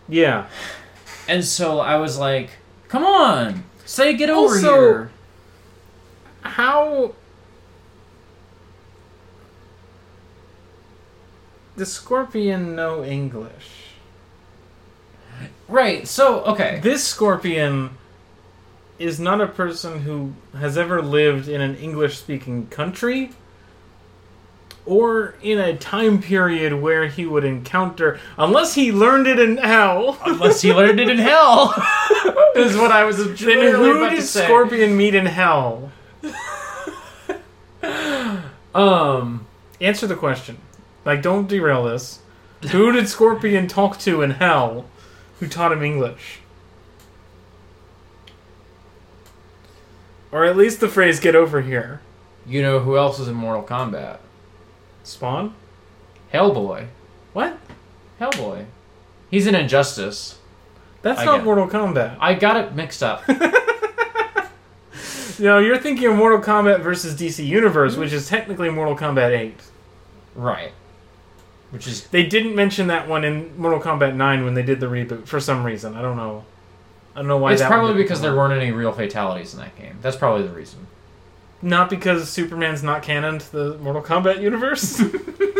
[0.07, 0.45] Yeah.
[1.27, 2.51] And so I was like,
[2.87, 5.11] come on, say get over Also- here.
[6.41, 7.13] How
[11.75, 13.91] the scorpion know English?
[15.67, 16.79] Right, so, okay.
[16.83, 17.91] This scorpion
[18.99, 23.31] is not a person who has ever lived in an English speaking country
[24.85, 30.17] or in a time period where he would encounter unless he learned it in hell.
[30.25, 31.73] Unless he learned it in hell,
[32.55, 34.43] is what I was then who about did to say.
[34.45, 35.91] Scorpion meet in hell?
[38.73, 39.45] Um,
[39.79, 40.57] Answer the question.
[41.05, 42.19] Like, don't derail this.
[42.71, 44.85] Who did Scorpion talk to in hell
[45.39, 46.39] who taught him English?
[50.31, 52.01] Or at least the phrase get over here.
[52.47, 54.17] you know who else is in Mortal Kombat?
[55.03, 55.53] Spawn?
[56.33, 56.87] Hellboy.
[57.33, 57.57] What?
[58.19, 58.65] Hellboy.
[59.29, 60.37] He's in Injustice.
[61.01, 62.17] That's I not get- Mortal Kombat.
[62.19, 63.23] I got it mixed up.
[65.39, 69.55] No, you're thinking of Mortal Kombat versus DC Universe, which is technically Mortal Kombat 8.
[70.35, 70.71] right.
[71.71, 74.85] Which is They didn't mention that one in Mortal Kombat 9 when they did the
[74.85, 75.95] reboot for some reason.
[75.97, 76.45] I don't know.
[77.15, 78.37] I don't know why it's that one probably didn't because come there up.
[78.37, 79.97] weren't any real fatalities in that game.
[80.03, 80.85] That's probably the reason.
[81.63, 85.01] Not because Superman's not canon to the Mortal Kombat universe.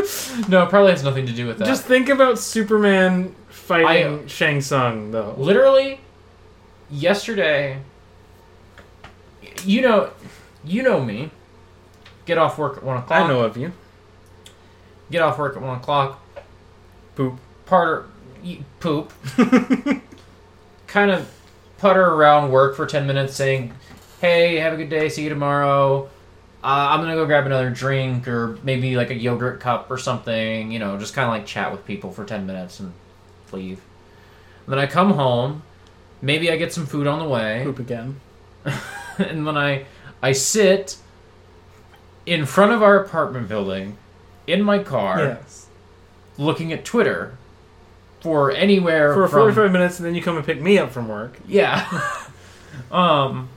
[0.50, 1.66] No, it probably has nothing to do with that.
[1.66, 5.34] Just think about Superman fighting I- Shang Tsung, though.
[5.38, 6.00] literally
[6.92, 7.80] yesterday
[9.64, 10.10] you know
[10.66, 11.32] you know me
[12.26, 13.72] get off work at one o'clock I know of you.
[15.10, 16.20] get off work at one o'clock
[17.16, 17.38] Poop.
[17.66, 18.10] part
[18.44, 19.12] eat poop
[20.88, 21.32] kind of
[21.78, 23.74] putter around work for 10 minutes saying
[24.24, 26.06] hey have a good day see you tomorrow
[26.64, 30.72] uh, i'm gonna go grab another drink or maybe like a yogurt cup or something
[30.72, 32.94] you know just kind of like chat with people for 10 minutes and
[33.52, 33.82] leave
[34.66, 35.62] and then i come home
[36.22, 38.22] maybe i get some food on the way Poop again.
[39.18, 39.84] and then I
[40.22, 40.96] I sit
[42.26, 43.98] in front of our apartment building
[44.48, 45.68] in my car Yes.
[46.38, 47.38] looking at Twitter
[48.22, 51.10] for anywhere For from 45 minutes, and then you come and pick me up from
[51.10, 51.38] work.
[51.46, 51.86] yeah
[52.92, 53.50] um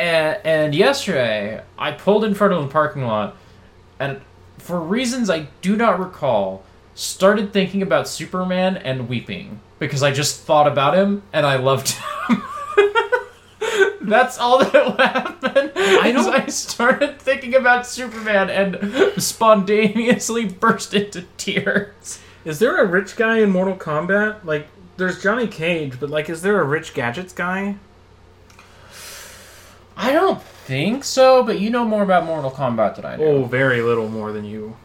[0.00, 3.36] and, and yesterday I pulled in front of the parking lot
[3.98, 4.20] and
[4.58, 10.40] for reasons I do not recall started thinking about Superman and weeping because I just
[10.42, 11.90] thought about him and I loved
[12.28, 12.42] him.
[14.02, 15.72] That's all that happened.
[15.76, 22.18] I don't- I started thinking about Superman and spontaneously burst into tears.
[22.44, 24.44] Is there a rich guy in Mortal Kombat?
[24.44, 27.76] Like, there's Johnny Cage, but, like, is there a rich gadgets guy?
[30.02, 33.22] I don't think so, but you know more about Mortal Kombat than I do.
[33.22, 34.76] Oh, very little more than you.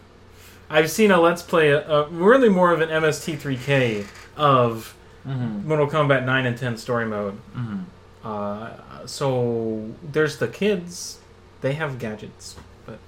[0.70, 4.06] I've seen a Let's Play, uh, really more of an MST3K
[4.36, 4.92] of
[5.28, 5.68] Mm-hmm.
[5.68, 7.40] Mortal Kombat 9 and 10 story mode.
[7.58, 7.80] Mm-hmm.
[8.24, 11.20] Uh, so there's the kids.
[11.62, 12.56] They have gadgets,
[12.86, 13.00] but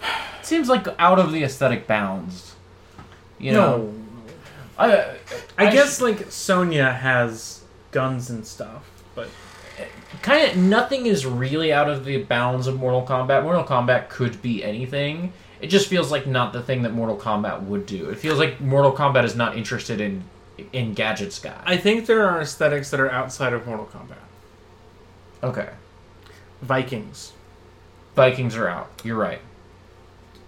[0.40, 2.54] It Seems like out of the aesthetic bounds.
[3.38, 3.94] You know, no.
[4.78, 5.16] I, I,
[5.58, 9.28] I guess like Sonya has guns and stuff, but
[10.22, 13.42] kind of nothing is really out of the bounds of Mortal Kombat.
[13.42, 15.32] Mortal Kombat could be anything.
[15.60, 18.10] It just feels like not the thing that Mortal Kombat would do.
[18.10, 20.24] It feels like Mortal Kombat is not interested in
[20.72, 21.60] in gadgets guy.
[21.64, 24.18] I think there are aesthetics that are outside of Mortal Kombat.
[25.42, 25.68] okay,
[26.62, 27.32] Vikings.
[28.16, 28.90] Vikings are out.
[29.04, 29.40] You're right.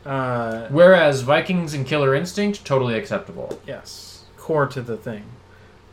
[0.05, 3.61] Uh, Whereas Vikings and Killer Instinct totally acceptable.
[3.67, 5.25] yes, core to the thing.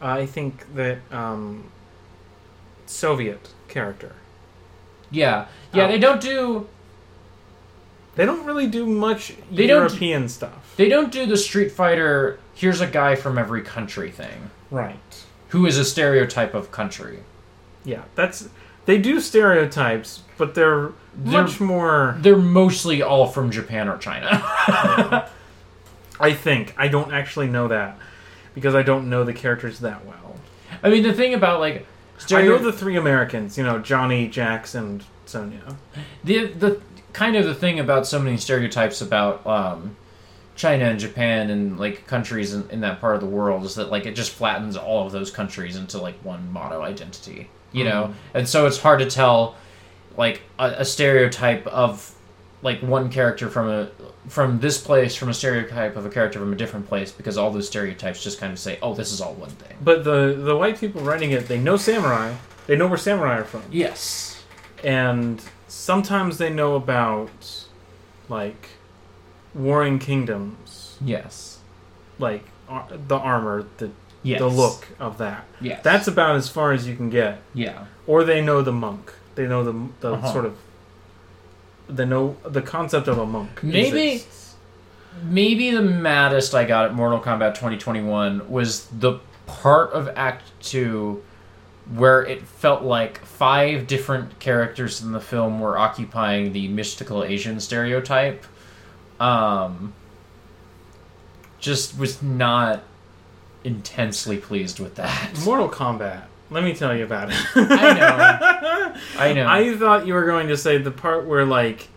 [0.02, 1.66] I think that um,
[2.90, 4.14] Soviet character.
[5.12, 5.86] Yeah, yeah.
[5.86, 5.88] Oh.
[5.88, 6.68] They don't do
[8.16, 10.74] They don't really do much They don't- European stuff.
[10.76, 12.40] they don't do the Street Fighter.
[12.56, 15.26] Here's a guy from every country thing right.
[15.50, 17.20] who is a stereotype of country.
[17.86, 18.50] Yeah, that's
[18.86, 22.16] they do stereotypes, but they're, They're- much more.
[22.20, 24.30] They're mostly all from Japan or China.
[26.20, 27.98] I think I don't actually know that
[28.56, 30.36] because I don't know the characters that well.
[30.82, 31.86] I mean, the thing about like
[32.32, 33.58] I know the three Americans.
[33.58, 35.78] You know, Johnny, Jax, and Sonya.
[36.24, 36.82] the the
[37.14, 39.96] kind of the thing about so many stereotypes about um,
[40.56, 43.92] China and Japan and like countries in, in that part of the world is that
[43.92, 48.14] like it just flattens all of those countries into like one motto identity, you know,
[48.34, 49.56] and so it's hard to tell
[50.18, 52.14] like a, a stereotype of
[52.62, 53.88] like one character from a
[54.28, 57.50] from this place from a stereotype of a character from a different place because all
[57.52, 60.56] those stereotypes just kind of say oh this is all one thing But the the
[60.56, 62.34] white people writing it, they know samurai.
[62.66, 64.44] They know where samurai are from, yes
[64.84, 67.66] and sometimes they know about
[68.30, 68.70] like
[69.54, 71.60] warring kingdoms, Yes.
[72.20, 73.92] like ar- the armor, the
[74.24, 74.40] Yes.
[74.40, 75.46] the look of that.
[75.62, 75.82] Yes.
[75.84, 77.40] That's about as far as you can get.
[77.54, 77.86] yeah.
[78.08, 79.14] Or they know the monk.
[79.36, 80.34] They know the the Uh-huh.
[80.34, 80.58] sort of
[81.90, 83.64] they no the concept of a monk.
[83.64, 84.56] Maybe- exists.
[85.24, 91.24] Maybe the maddest I got at Mortal Kombat 2021 was the part of Act 2
[91.94, 97.60] where it felt like five different characters in the film were occupying the mystical Asian
[97.60, 98.46] stereotype.
[99.20, 99.94] Um,
[101.60, 102.84] just was not
[103.64, 105.40] intensely pleased with that.
[105.46, 106.24] Mortal Kombat.
[106.50, 107.36] Let me tell you about it.
[107.56, 109.02] I know.
[109.20, 109.48] I know.
[109.48, 111.88] I thought you were going to say the part where like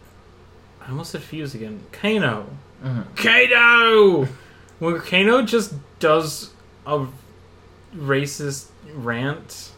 [0.84, 1.80] I almost said fuse again.
[1.92, 2.46] Kano.
[2.84, 3.05] Mhm.
[3.16, 4.28] Kano.
[4.80, 6.51] Where Kano just does
[6.86, 7.07] a
[7.94, 9.70] racist rant,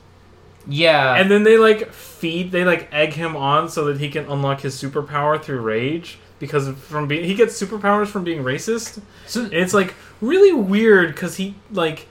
[0.68, 1.16] yeah.
[1.16, 4.60] and then they like feed, they like egg him on so that he can unlock
[4.60, 9.00] his superpower through rage because from being he gets superpowers from being racist.
[9.26, 12.06] so, And it's like really weird because he like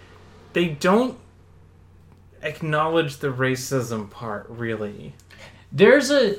[0.53, 1.18] they don't
[2.44, 5.14] acknowledge the racism part really.
[5.72, 6.36] There's a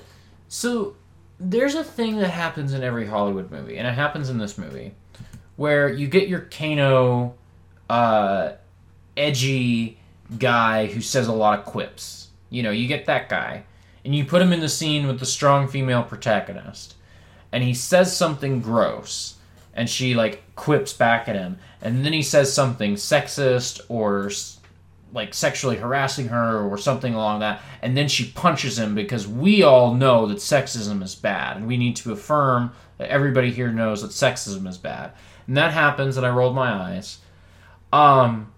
[0.48, 0.96] so
[1.40, 4.94] there's a thing that happens in every Hollywood movie, and it happens in this movie,
[5.57, 7.34] where you get your Kano,
[7.90, 8.53] uh,
[9.16, 9.98] edgy
[10.38, 12.28] guy who says a lot of quips.
[12.50, 13.64] You know, you get that guy,
[14.05, 16.94] and you put him in the scene with the strong female protagonist,
[17.50, 19.36] and he says something gross,
[19.74, 24.30] and she like quips back at him, and then he says something sexist or
[25.12, 29.62] like sexually harassing her or something along that and then she punches him because we
[29.62, 34.02] all know that sexism is bad and we need to affirm that everybody here knows
[34.02, 35.12] that sexism is bad.
[35.46, 37.18] And that happens and i rolled my eyes.
[37.92, 38.52] Um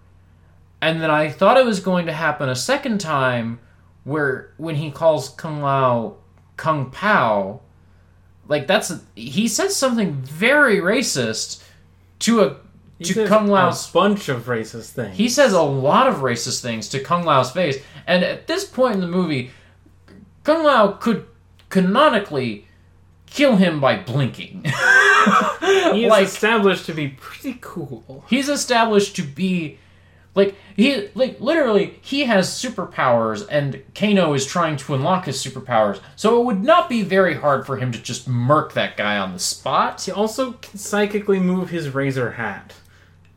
[0.81, 3.59] and then i thought it was going to happen a second time
[4.03, 6.15] where when he calls kung lao
[6.57, 7.61] kung pao
[8.47, 11.63] like that's he says something very racist
[12.19, 12.57] to a
[12.97, 15.17] He to says kung a lao's bunch of racist things.
[15.17, 17.77] he says a lot of racist things to Kung Lao's face,
[18.07, 19.51] and at this point in the movie,
[20.43, 21.25] Kung Lao could
[21.69, 22.67] canonically
[23.25, 24.65] kill him by blinking.
[25.93, 28.23] He is like established to be pretty cool.
[28.27, 29.79] he's established to be
[30.35, 35.99] like he like literally he has superpowers and Kano is trying to unlock his superpowers.
[36.15, 39.33] So it would not be very hard for him to just murk that guy on
[39.33, 40.01] the spot.
[40.03, 42.73] He also can psychically move his razor hat.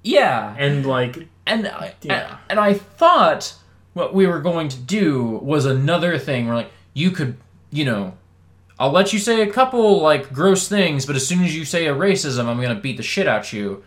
[0.08, 0.54] Yeah.
[0.58, 2.38] And like and I, Yeah.
[2.48, 3.54] and I thought
[3.92, 7.36] what we were going to do was another thing where like you could
[7.70, 8.14] you know
[8.78, 11.86] I'll let you say a couple like gross things, but as soon as you say
[11.86, 13.84] a racism, I'm gonna beat the shit out you.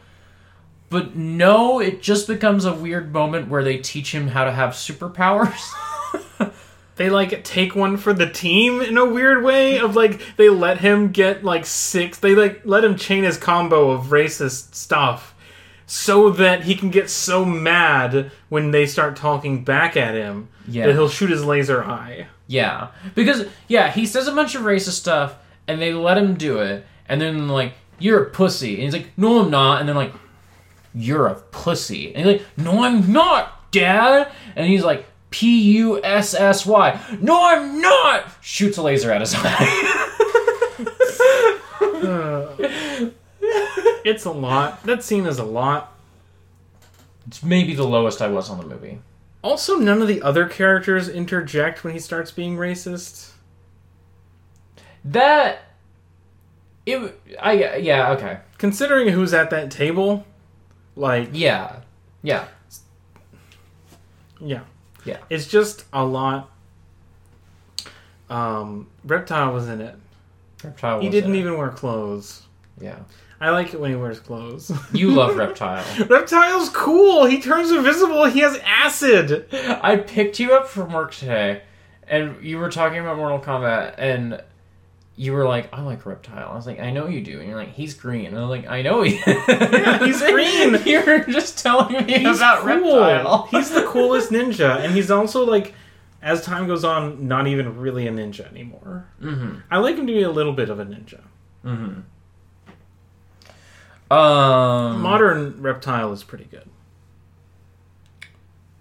[0.90, 4.72] But no, it just becomes a weird moment where they teach him how to have
[4.72, 5.72] superpowers.
[6.98, 10.80] they like take one for the team in a weird way of like they let
[10.80, 15.31] him get like six they like let him chain his combo of racist stuff
[15.94, 20.86] so that he can get so mad when they start talking back at him Yeah.
[20.86, 22.28] that he'll shoot his laser eye.
[22.48, 25.36] Yeah, because yeah, he says a bunch of racist stuff,
[25.68, 29.10] and they let him do it, and then like you're a pussy, and he's like,
[29.18, 30.14] no, I'm not, and then like
[30.96, 35.08] you're a pussy, and he's like, no, I'm not, Dad, and he's like.
[35.34, 37.00] P U S S Y.
[37.22, 38.26] No, I'm not.
[38.42, 39.92] Shoots a laser at his eye.
[44.04, 44.84] It's a lot.
[44.84, 45.96] That scene is a lot.
[47.28, 49.00] it's maybe the lowest I was on the movie.
[49.44, 53.32] Also, none of the other characters interject when he starts being racist.
[55.06, 55.64] That
[56.86, 57.20] it.
[57.42, 60.26] I yeah okay Considering who's at that table,
[60.96, 61.78] like yeah
[62.24, 62.48] yeah
[64.40, 64.62] Yeah.
[65.06, 65.18] Yeah.
[65.30, 66.50] It's just a lot.
[68.30, 69.96] Um, Reptile was in it.
[70.64, 71.00] reptile.
[71.02, 71.40] He was didn't in it.
[71.40, 72.44] even wear clothes.
[72.80, 73.00] Yeah,
[73.42, 74.72] I like it when he wears clothes.
[74.94, 75.84] you love reptile.
[76.06, 77.26] Reptile's cool.
[77.26, 78.26] He turns invisible.
[78.26, 79.48] He has acid.
[79.52, 81.64] I picked you up from work today,
[82.08, 84.42] and you were talking about Mortal Kombat, and
[85.16, 87.58] you were like, "I like Reptile." I was like, "I know you do," and you're
[87.58, 90.80] like, "He's green," and I was like, "I know he." Yeah, he's green.
[90.86, 93.00] You're just telling me He's about cool.
[93.00, 93.48] Reptile.
[93.52, 95.74] He's the coolest ninja, and he's also like,
[96.22, 99.08] as time goes on, not even really a ninja anymore.
[99.20, 99.60] mm-hmm.
[99.72, 101.22] I like him to be a little bit of a ninja.
[101.66, 102.02] Mm-hmm.
[104.12, 106.68] Um, Modern Reptile is pretty good.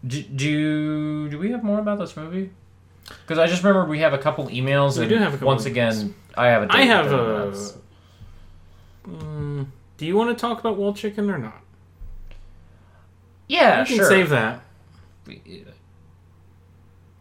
[0.04, 2.50] Do, do do we have more about this movie?
[3.08, 4.96] Because I just remembered we have a couple emails.
[4.96, 5.70] We and do have a couple Once emails.
[5.70, 6.72] again, I have a.
[6.72, 7.52] I have a.
[9.06, 9.66] Mm,
[9.98, 11.60] do you want to talk about Wall Chicken or not?
[13.46, 14.08] Yeah, we can sure.
[14.08, 14.62] save that.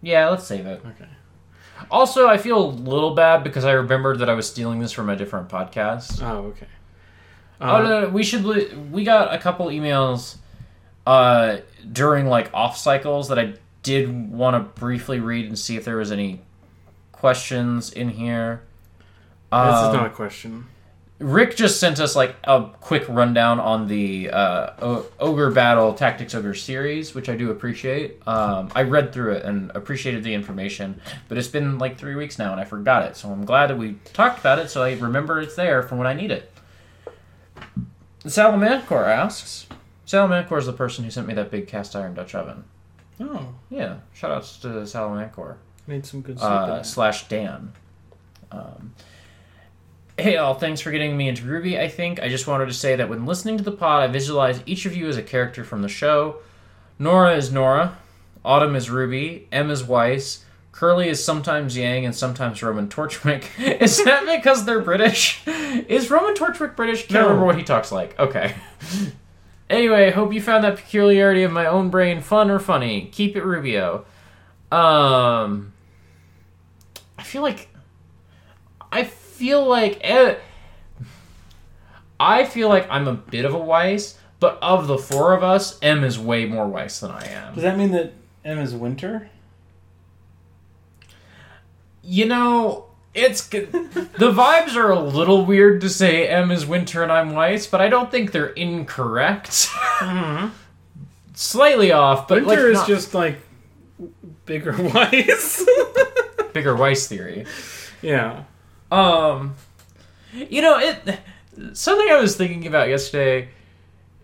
[0.01, 0.81] Yeah, let's save it.
[0.85, 1.09] Okay.
[1.91, 5.09] Also, I feel a little bad because I remembered that I was stealing this from
[5.09, 6.21] a different podcast.
[6.21, 6.67] Oh, okay.
[7.61, 8.45] Oh no, no, we should.
[8.45, 10.37] li- We got a couple emails
[11.07, 11.57] uh,
[11.91, 13.53] during like off cycles that I
[13.83, 16.41] did want to briefly read and see if there was any
[17.11, 18.61] questions in here.
[19.51, 20.65] This is Um, not a question.
[21.19, 26.33] Rick just sent us like a quick rundown on the uh, o- Ogre Battle Tactics
[26.33, 28.25] Ogre series, which I do appreciate.
[28.25, 32.39] Um, I read through it and appreciated the information, but it's been like three weeks
[32.39, 33.17] now and I forgot it.
[33.17, 36.07] So I'm glad that we talked about it, so I remember it's there from when
[36.07, 36.53] I need it.
[38.25, 39.67] Salamancor asks.
[40.05, 42.63] Salamancor is the person who sent me that big cast iron Dutch oven.
[43.21, 45.55] Oh, Yeah, shout outs to Salamancor
[45.87, 46.47] made some good soup.
[46.47, 47.73] uh, slash Dan.
[48.51, 48.93] Um,
[50.17, 51.79] hey all, thanks for getting me into RWBY.
[51.79, 54.61] I think I just wanted to say that when listening to the pod, I visualize
[54.65, 56.37] each of you as a character from the show.
[56.99, 57.97] Nora is Nora,
[58.45, 60.45] Autumn is Ruby, Em is Weiss,
[60.79, 63.49] Curly is sometimes Yang and sometimes Roman Torchwick.
[63.59, 65.45] is that because they're British?
[65.45, 67.01] Is Roman Torchwick British?
[67.01, 67.23] Can't No.
[67.23, 68.17] remember what he talks like.
[68.17, 68.55] Okay.
[69.69, 73.07] Anyway, hope you found that peculiarity of my own brain fun or funny.
[73.11, 74.03] Keep it Rubio.
[74.71, 75.73] Um,
[77.19, 77.69] I feel like
[78.91, 80.37] I feel like eh,
[82.19, 85.77] I feel like I'm a bit of a Weiss, but of the four of us,
[85.83, 87.53] Em is way more Weiss than I am.
[87.53, 88.13] Does that mean that
[88.43, 89.29] Em is winter?
[92.11, 97.11] You know, it's the vibes are a little weird to say Em is Winter and
[97.11, 99.69] I'm Weiss, but I don't think they're incorrect.
[101.35, 103.37] Slightly off, but Winter like is not- just like
[104.45, 105.63] bigger Weiss.
[106.53, 107.45] bigger Weiss theory.
[108.01, 108.43] yeah.
[108.91, 109.55] Um,
[110.33, 111.19] you know, it
[111.77, 113.49] something I was thinking about yesterday.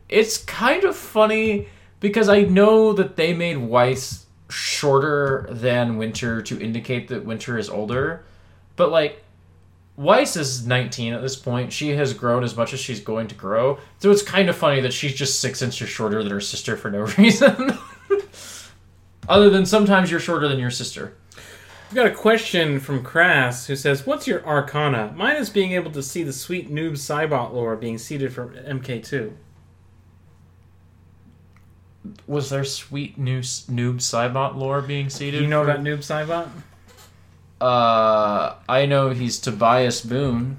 [0.10, 1.68] It's kind of funny
[2.00, 4.25] because I know that they made Weiss
[4.56, 8.24] shorter than Winter to indicate that Winter is older,
[8.78, 9.22] but like
[9.98, 11.74] Weiss is 19 at this point.
[11.74, 14.80] She has grown as much as she's going to grow, so it's kind of funny
[14.82, 17.78] that she's just six inches shorter than her sister for no reason.
[19.28, 21.16] Other than sometimes you're shorter than your sister.
[21.90, 25.14] We've got a question from Crass who says, What's your arcana?
[25.16, 29.34] Mine is being able to see the sweet noob Saibot lore being seeded from MK2.
[32.28, 35.42] Was there sweet new noob Saibot lore being seeded?
[35.42, 36.50] you know for- about noob Saibot?
[37.62, 40.58] Uh, I know he's Tobias Boon.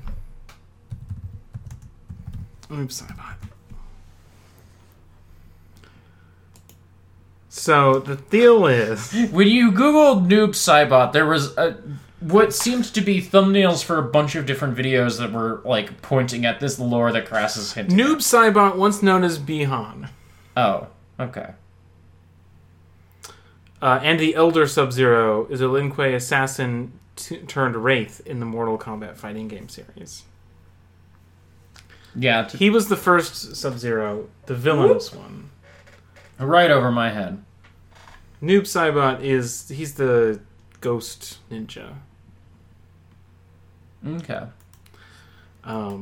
[2.70, 3.34] Noob Saibot.
[7.48, 9.12] So the deal is.
[9.30, 11.76] When you googled noob Saibot, there was a
[12.20, 16.44] what seemed to be thumbnails for a bunch of different videos that were like pointing
[16.46, 17.96] at this lore that Crass is hinting.
[17.96, 20.08] Noob Saibot, once known as Bi-Han,
[20.56, 20.86] Oh,
[21.20, 21.50] okay.
[23.82, 28.40] uh, and the Elder Sub Zero is a Lin Kuei assassin t- turned Wraith in
[28.40, 30.24] the Mortal Kombat fighting game series.
[32.18, 35.50] Yeah, He was the first Sub Zero, the villainous one.
[36.38, 37.42] right over my head.
[38.42, 40.40] Noob Saibot is he's the
[40.80, 41.94] ghost ninja.
[44.06, 44.44] Okay.
[45.64, 46.00] Um,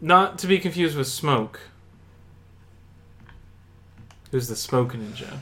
[0.00, 1.60] not to be confused with Smoke,
[4.30, 5.38] who's the Smoke ninja.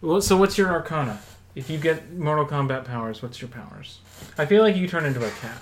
[0.00, 1.20] Well, so what's your Arcana?
[1.54, 4.00] If you get Mortal Kombat powers, what's your powers?
[4.38, 5.58] I feel like you turn into a cat.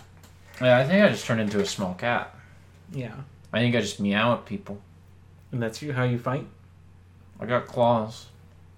[0.61, 2.35] Yeah, I think I just turned into a small cat.
[2.93, 3.15] Yeah,
[3.53, 4.81] I think I just meow at people.
[5.51, 6.47] and that's you how you fight.
[7.41, 8.27] I got claws.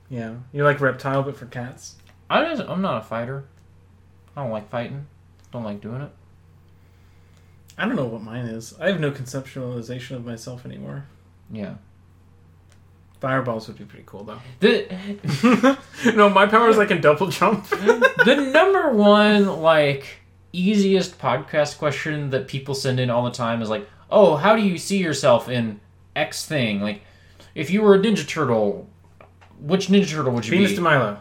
[0.09, 1.97] Yeah, you're like reptile, but for cats.
[2.29, 3.45] I just, I'm not a fighter.
[4.37, 5.07] I don't like fighting.
[5.53, 6.11] Don't like doing it.
[7.81, 8.75] I don't know what mine is.
[8.79, 11.07] I have no conceptualization of myself anymore.
[11.51, 11.77] Yeah.
[13.21, 14.39] Fireballs would be pretty cool though.
[14.61, 15.79] The
[16.15, 17.67] no, my power is like a double jump.
[17.71, 20.19] the number one like
[20.53, 24.63] easiest podcast question that people send in all the time is like, "Oh, how do
[24.63, 25.81] you see yourself in
[26.15, 27.01] X thing?" Like,
[27.55, 28.91] if you were a Ninja Turtle,
[29.59, 30.77] which Ninja Turtle would you Venus be?
[30.77, 31.19] de Milo.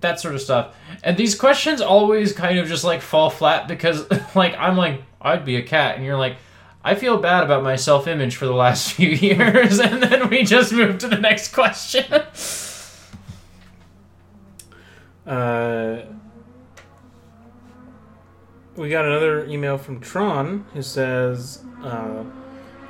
[0.00, 0.74] That sort of stuff.
[1.02, 5.44] And these questions always kind of just like fall flat because like I'm like I'd
[5.44, 6.36] be a cat and you're like
[6.84, 10.72] I feel bad about my self-image for the last few years and then we just
[10.72, 12.04] move to the next question.
[15.26, 16.06] Uh,
[18.76, 22.24] we got another email from Tron who says, uh,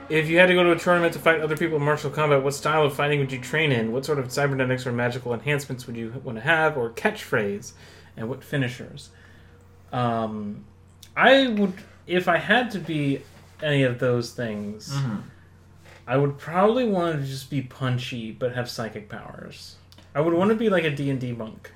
[0.08, 2.42] "If you had to go to a tournament to fight other people in martial combat,
[2.42, 3.92] what style of fighting would you train in?
[3.92, 7.72] What sort of cybernetics or magical enhancements would you want to have, or catchphrase,
[8.16, 9.10] and what finishers?"
[9.92, 10.64] Um,
[11.16, 11.74] I would,
[12.06, 13.22] if I had to be
[13.62, 14.94] any of those things,
[16.06, 19.76] I would probably want to just be punchy but have psychic powers.
[20.14, 21.72] I would want to be like a D and D monk.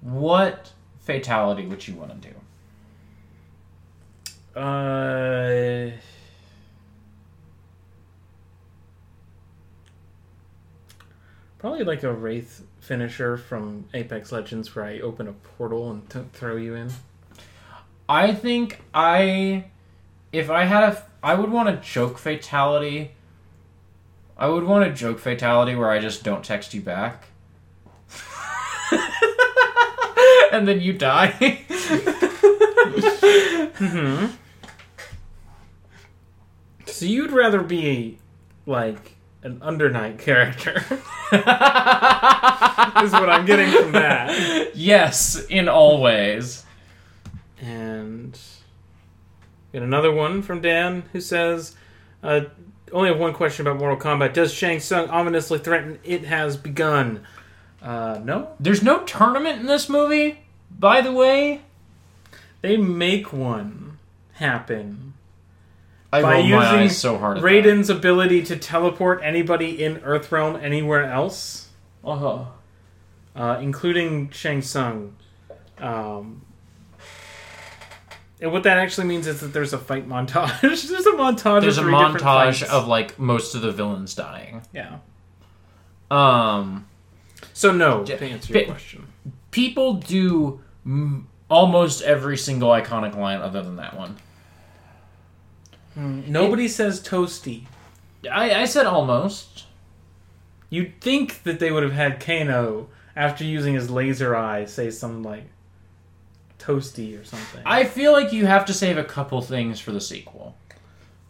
[0.00, 2.28] What fatality would you want to
[4.54, 4.60] do?
[4.60, 5.90] Uh,
[11.64, 16.20] probably like a wraith finisher from Apex Legends, where I open a portal and t-
[16.34, 16.90] throw you in.
[18.06, 19.64] I think I,
[20.30, 23.12] if I had a, I would want a joke fatality.
[24.36, 27.28] I would want a joke fatality where I just don't text you back.
[30.52, 31.64] and then you die.
[33.74, 34.26] Mm-hmm.
[36.86, 38.18] So you'd rather be
[38.66, 40.72] like an undernight character,
[43.04, 44.74] is what I'm getting from that.
[44.74, 46.64] yes, in all ways.
[47.60, 48.38] And
[49.72, 51.76] got another one from Dan who says,
[52.22, 52.42] uh,
[52.90, 54.32] "Only have one question about Mortal Kombat.
[54.32, 57.24] Does Shang Tsung ominously threaten it has begun?"
[57.82, 58.48] Uh, no.
[58.58, 60.40] There's no tournament in this movie,
[60.70, 61.60] by the way.
[62.62, 63.98] They make one
[64.32, 65.13] happen
[66.14, 67.36] I by rolled my using eyes so hard.
[67.38, 67.48] at that.
[67.48, 71.68] Raiden's ability to teleport anybody in Earthrealm anywhere else,
[72.04, 72.44] Uh-huh.
[73.36, 75.16] uh, including Shang Tsung.
[75.78, 76.42] Um,
[78.40, 80.60] and what that actually means is that there's a fight montage.
[80.60, 81.62] there's a montage.
[81.62, 84.62] There's a of three different montage of like most of the villains dying.
[84.72, 84.98] yeah.
[86.10, 86.86] Um,
[87.52, 89.06] So no, Ja- to answer your Pi- question.
[89.50, 94.16] people do m- almost every single iconic line other than that one.
[95.94, 96.22] Hmm.
[96.26, 97.64] Nobody says toasty.
[98.30, 99.64] I, I said almost.
[100.70, 105.22] You'd think that they would have had Kano after using his laser eye say something
[105.22, 105.44] like
[106.58, 107.62] toasty or something.
[107.64, 110.56] I feel like you have to save a couple things for the sequel.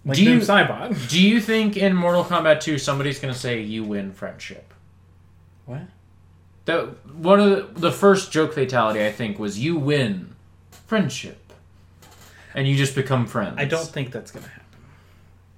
[0.04, 1.08] like do you- Saibot.
[1.10, 4.72] Do you think in Mortal Kombat 2 somebody's going to say you win friendship?
[5.66, 5.82] What?
[6.66, 10.34] That one of the, the first joke fatality I think was you win
[10.86, 11.43] friendship,
[12.54, 13.54] and you just become friends.
[13.58, 14.62] I don't think that's gonna happen.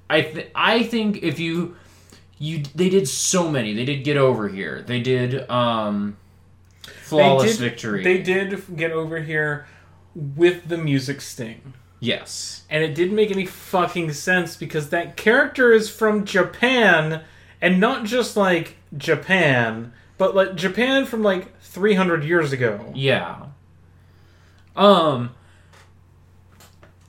[0.09, 1.77] I th- I think if you
[2.39, 3.75] you they did so many.
[3.75, 4.83] They did get over here.
[4.87, 6.17] They did um
[7.05, 8.05] flawless they did, victory.
[8.05, 9.67] They did get over here
[10.15, 11.75] with the music sting.
[12.01, 12.63] yes.
[12.71, 17.23] And it didn't make any fucking sense because that character is from Japan
[17.61, 22.93] and not just like Japan, but like Japan from like 300 years ago.
[22.95, 23.47] Yeah.
[24.75, 25.31] Um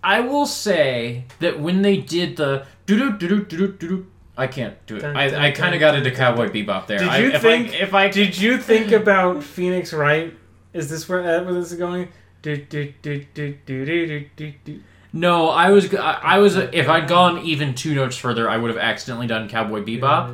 [0.08, 2.66] I will say that when they did the
[4.38, 5.02] I can't do it.
[5.02, 7.00] Dun, dun, I, I kind of got into Cowboy Bebop there.
[7.00, 7.68] Did you I, think?
[7.74, 10.34] If I, if I did you think about Phoenix Wright?
[10.72, 12.08] Is this where, uh, where this is going?
[12.42, 14.82] Do, do, do, do, do, do, do, do.
[15.12, 18.70] No, I was I, I was if I'd gone even two notes further, I would
[18.70, 20.28] have accidentally done Cowboy Bebop.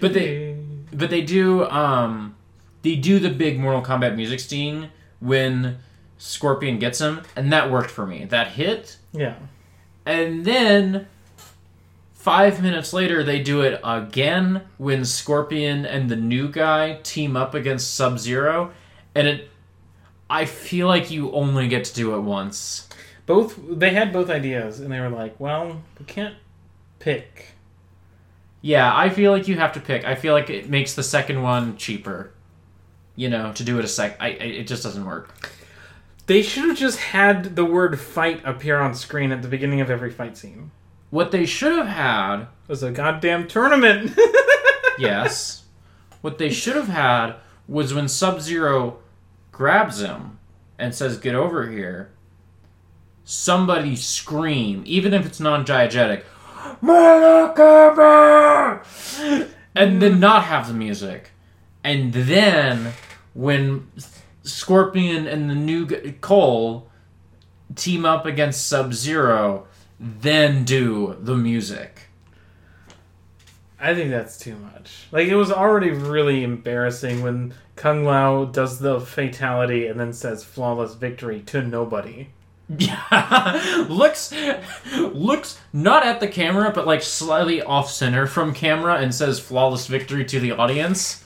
[0.00, 0.56] But they
[0.92, 2.34] but they do um
[2.82, 4.90] they do the big Mortal Kombat music scene
[5.20, 5.78] when
[6.26, 8.24] Scorpion gets him, and that worked for me.
[8.24, 9.34] That hit, Yeah.
[10.06, 11.06] and then
[12.14, 17.54] five minutes later they do it again when Scorpion and the new guy team up
[17.54, 18.70] against Sub Zero,
[19.14, 19.50] and it.
[20.30, 22.88] I feel like you only get to do it once.
[23.26, 26.34] Both they had both ideas, and they were like, "Well, we can't
[26.98, 27.48] pick."
[28.62, 30.06] Yeah, I feel like you have to pick.
[30.06, 32.30] I feel like it makes the second one cheaper.
[33.14, 34.16] You know, to do it a sec.
[34.18, 35.50] I, I it just doesn't work.
[36.26, 39.90] They should have just had the word "fight" appear on screen at the beginning of
[39.90, 40.70] every fight scene.
[41.10, 44.18] What they should have had, was a goddamn tournament.
[44.98, 45.64] yes,
[46.22, 47.34] what they should have had
[47.68, 49.00] was when Sub Zero
[49.52, 50.38] grabs him
[50.78, 52.10] and says, "Get over here."
[53.26, 56.24] Somebody scream, even if it's non-diegetic,
[56.82, 58.80] "Malakama!"
[59.74, 61.32] and then not have the music,
[61.82, 62.92] and then
[63.34, 63.90] when
[64.44, 66.88] Scorpion and the new g- Cole
[67.74, 69.66] team up against Sub Zero,
[69.98, 72.02] then do the music.
[73.80, 75.06] I think that's too much.
[75.12, 80.44] Like it was already really embarrassing when Kung Lao does the fatality and then says
[80.44, 82.28] "flawless victory" to nobody.
[82.78, 84.32] Yeah, looks
[84.96, 89.86] looks not at the camera, but like slightly off center from camera, and says "flawless
[89.86, 91.23] victory" to the audience.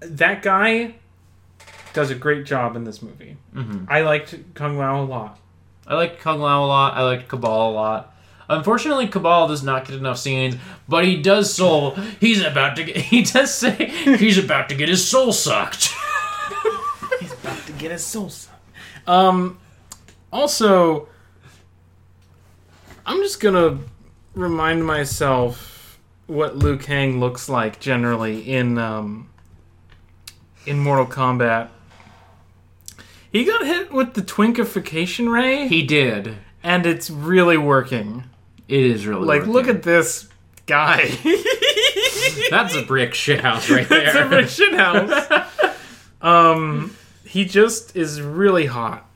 [0.00, 0.94] That guy
[1.92, 3.36] does a great job in this movie.
[3.54, 3.86] Mhm.
[3.88, 5.38] I liked Kung Lao a lot.
[5.86, 6.94] I liked Kung Lao a lot.
[6.96, 8.14] I liked Kabal a lot.
[8.48, 10.56] Unfortunately, Kabal does not get enough scenes,
[10.88, 11.92] but he does soul.
[12.20, 12.96] He's about to get.
[13.10, 13.86] He does say
[14.18, 15.92] he's about to get his soul sucked.
[17.20, 18.56] He's about to get his soul sucked.
[19.08, 19.58] Um,
[20.32, 21.08] also,
[23.06, 23.78] I'm just gonna
[24.34, 29.29] remind myself what Liu Kang looks like generally in um,
[30.66, 31.68] in Mortal Kombat.
[33.32, 36.36] He got hit with the twinkification ray, He did.
[36.62, 38.24] and it's really working.
[38.68, 40.28] It is really Like, look at this
[40.66, 41.06] guy.
[42.50, 44.06] that's a brick shit house right there.
[44.06, 45.46] it's a brick shit house.
[46.22, 49.08] um, he just is really hot.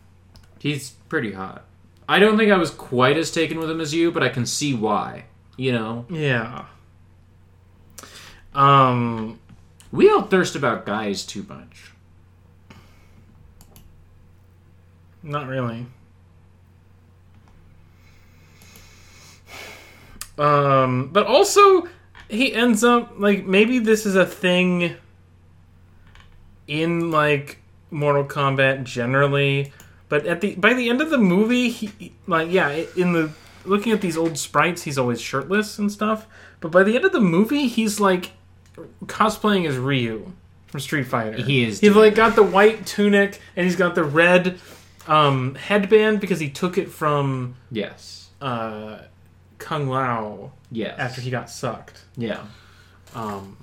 [0.61, 1.65] He's pretty hot.
[2.09, 4.47] I don't think I was quite as taken with him as you, but I can
[4.47, 5.25] see why.
[5.57, 6.67] You know, Yeah.
[8.55, 9.39] Um,
[9.95, 11.93] we don't thirst about guys too much.
[15.25, 15.87] not really.
[20.37, 21.89] Um, but also
[22.29, 24.97] he ends up like maybe this is a thing
[26.67, 29.73] in like Mortal Kombat generally,
[30.09, 33.31] but at the by the end of the movie, he like yeah, in the
[33.65, 36.27] looking at these old sprites, he's always shirtless and stuff.
[36.61, 38.33] But by the end of the movie, he's like
[39.07, 40.33] cosplaying as Ryu
[40.67, 41.37] from Street Fighter.
[41.43, 44.59] He is He's doing like got the white tunic and he's got the red
[45.07, 48.31] um, headband because he took it from Yes.
[48.41, 48.99] uh,
[49.59, 50.99] Kung Lao Yes.
[50.99, 52.05] after he got sucked.
[52.17, 52.45] Yeah.
[53.15, 53.57] Um,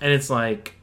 [0.00, 0.74] and it's like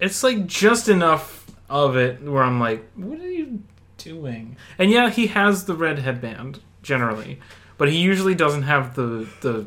[0.00, 3.62] it's like just enough of it where I'm like, what are you
[3.98, 4.56] doing?
[4.78, 7.40] And yeah, he has the red headband generally,
[7.78, 9.66] but he usually doesn't have the the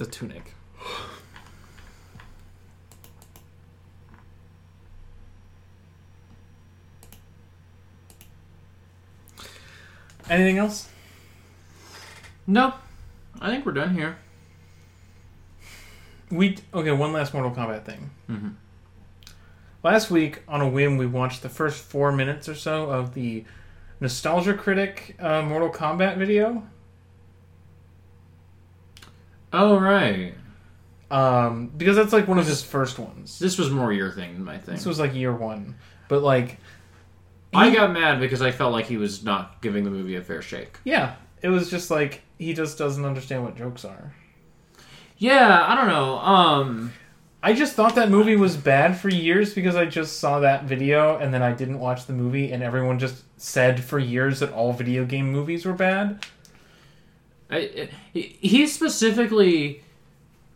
[0.00, 0.54] the tunic.
[10.30, 10.88] Anything else?
[12.46, 12.74] No,
[13.40, 14.16] I think we're done here.
[16.30, 16.92] We okay.
[16.92, 18.10] One last Mortal Kombat thing.
[18.28, 18.54] Mhm.
[19.82, 23.44] Last week, on a whim, we watched the first four minutes or so of the
[24.00, 26.62] Nostalgia Critic uh, Mortal Kombat video.
[29.52, 30.34] Oh right.
[31.10, 33.38] Um, because that's like one of his first ones.
[33.38, 34.76] This was more your thing than my thing.
[34.76, 35.74] This was like year one,
[36.08, 36.58] but like,
[37.52, 40.40] I got mad because I felt like he was not giving the movie a fair
[40.40, 40.78] shake.
[40.84, 44.14] yeah, it was just like he just doesn't understand what jokes are.
[45.18, 46.18] Yeah, I don't know.
[46.18, 46.92] Um,
[47.42, 51.16] I just thought that movie was bad for years because I just saw that video
[51.16, 54.72] and then I didn't watch the movie and everyone just said for years that all
[54.72, 56.24] video game movies were bad.
[58.12, 59.82] He specifically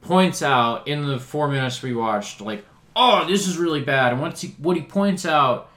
[0.00, 2.64] points out in the four minutes we watched, like,
[2.94, 4.12] oh, this is really bad.
[4.12, 5.70] And once he, what he points out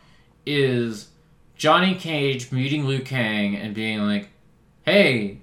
[0.45, 1.07] is
[1.55, 4.29] Johnny Cage meeting Liu Kang and being like,
[4.83, 5.39] hey,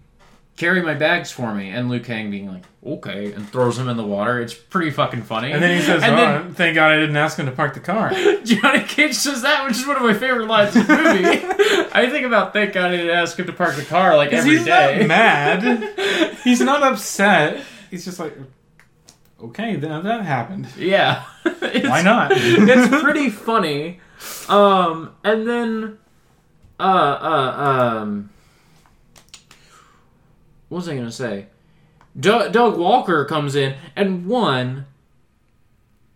[0.57, 1.71] carry my bags for me.
[1.71, 4.41] And Liu Kang being like, okay, and throws him in the water.
[4.41, 5.53] It's pretty fucking funny.
[5.53, 7.75] And then he says, and "Oh, then thank God I didn't ask him to park
[7.75, 8.11] the car."
[8.45, 11.25] Johnny Cage says that, which is one of my favorite lines in the movie.
[11.93, 14.57] I think about thank God I didn't ask him to park the car like every
[14.57, 14.99] he's day.
[15.01, 16.37] not mad.
[16.45, 17.65] He's not upset.
[17.91, 18.37] He's just like,
[19.41, 20.69] okay, then that happened.
[20.77, 21.25] Yeah.
[21.43, 22.33] Why not?
[22.35, 24.01] it's pretty funny.
[24.49, 25.99] Um, and then,
[26.79, 28.31] uh, uh, um,
[30.69, 31.47] what was I gonna say?
[32.19, 34.87] Doug, Doug Walker comes in, and one,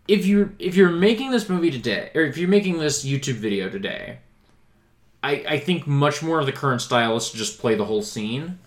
[0.06, 3.68] if you're if you're making this movie today, or if you're making this YouTube video
[3.68, 4.18] today,
[5.22, 8.02] I I think much more of the current style is to just play the whole
[8.02, 8.58] scene.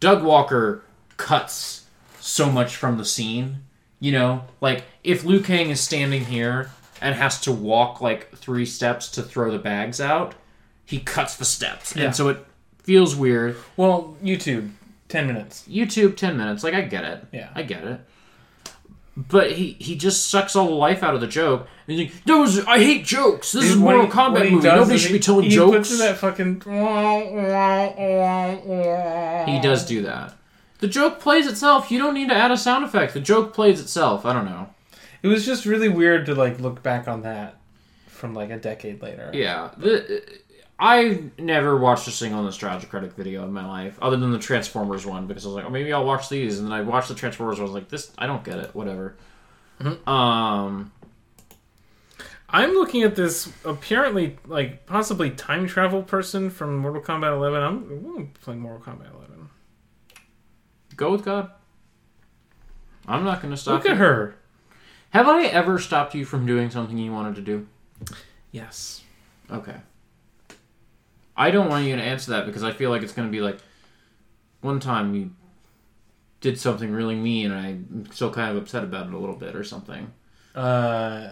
[0.00, 0.82] Doug Walker
[1.16, 1.84] cuts
[2.20, 3.58] so much from the scene.
[4.00, 8.64] You know, like if Liu Kang is standing here and has to walk like three
[8.66, 10.36] steps to throw the bags out,
[10.84, 12.04] he cuts the steps, Yeah.
[12.04, 12.38] and so it
[12.84, 13.56] feels weird.
[13.76, 14.70] well, YouTube,
[15.08, 15.64] ten minutes.
[15.68, 17.24] YouTube, ten minutes, like I get it.
[17.32, 17.50] Yeah.
[17.54, 18.00] I get it.
[19.16, 21.66] But he he just sucks all the life out of the joke.
[21.88, 23.50] And he's like, "Those I hate jokes.
[23.50, 24.68] This is a What Mortal he- Kombat movie.
[24.68, 26.60] Nobody should he- be telling he jokes." puts in that fucking.
[29.52, 30.34] He does do that.
[30.78, 31.90] The joke plays itself.
[31.90, 33.14] You don't need to add a sound effect.
[33.14, 34.24] The joke plays itself.
[34.24, 34.68] I don't know.
[35.22, 37.56] It was just really weird to like look back on that
[38.06, 39.30] from like a decade later.
[39.34, 40.22] Yeah, the,
[40.78, 45.04] I never watched a single Nostalgia Critic video in my life, other than the Transformers
[45.04, 47.16] one, because I was like, oh, maybe I'll watch these, and then I watched the
[47.16, 47.62] Transformers one.
[47.62, 48.74] I was like, this, I don't get it.
[48.74, 49.16] Whatever.
[50.06, 50.92] Um,
[52.50, 57.62] I'm looking at this apparently like possibly time travel person from Mortal Kombat 11.
[57.62, 59.48] I'm, I'm gonna Mortal Kombat 11.
[60.96, 61.50] go with God.
[63.06, 63.74] I'm not going to stop.
[63.74, 63.92] Look you.
[63.92, 64.36] at her.
[65.10, 67.66] Have I ever stopped you from doing something you wanted to do?
[68.52, 69.02] Yes.
[69.50, 69.76] Okay.
[71.38, 73.40] I don't want you to answer that because I feel like it's going to be
[73.40, 73.58] like
[74.60, 75.30] one time you
[76.40, 79.56] did something really mean and I'm still kind of upset about it a little bit
[79.56, 80.12] or something.
[80.54, 81.30] Uh,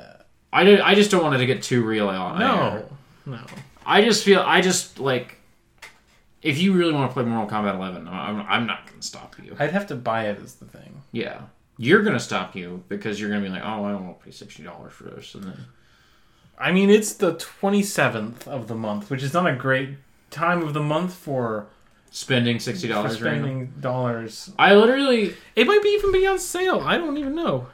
[0.52, 0.80] I did.
[0.80, 2.88] I just don't want it to get too real on no,
[3.26, 3.40] no.
[3.84, 4.40] I just feel.
[4.40, 5.38] I just like.
[6.42, 9.34] if you really want to play Mortal Kombat 11, I'm, I'm not going to stop
[9.42, 9.56] you.
[9.58, 11.02] I'd have to buy it as the thing.
[11.12, 11.40] Yeah.
[11.78, 14.18] You're going to stop you because you're going to be like, oh, I don't want
[14.20, 15.34] to pay $60 for this.
[15.34, 15.60] And then,
[16.58, 19.90] I mean, it's the 27th of the month, which is not a great
[20.30, 21.66] time of the month for,
[22.10, 24.50] spending $60 for right spending dollars.
[24.58, 26.80] I literally, It might be even be on sale.
[26.80, 27.66] I don't even know.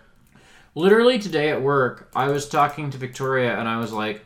[0.75, 4.25] literally today at work, I was talking to Victoria and I was like,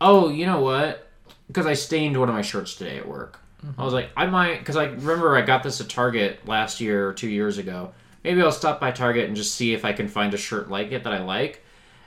[0.00, 1.08] oh, you know what?
[1.48, 3.38] Because I stained one of my shirts today at work.
[3.64, 3.80] Mm-hmm.
[3.80, 7.06] I was like, I might, because I remember I got this at Target last year
[7.08, 7.92] or two years ago.
[8.24, 10.92] Maybe I'll stop by Target and just see if I can find a shirt like
[10.92, 11.62] it that I like.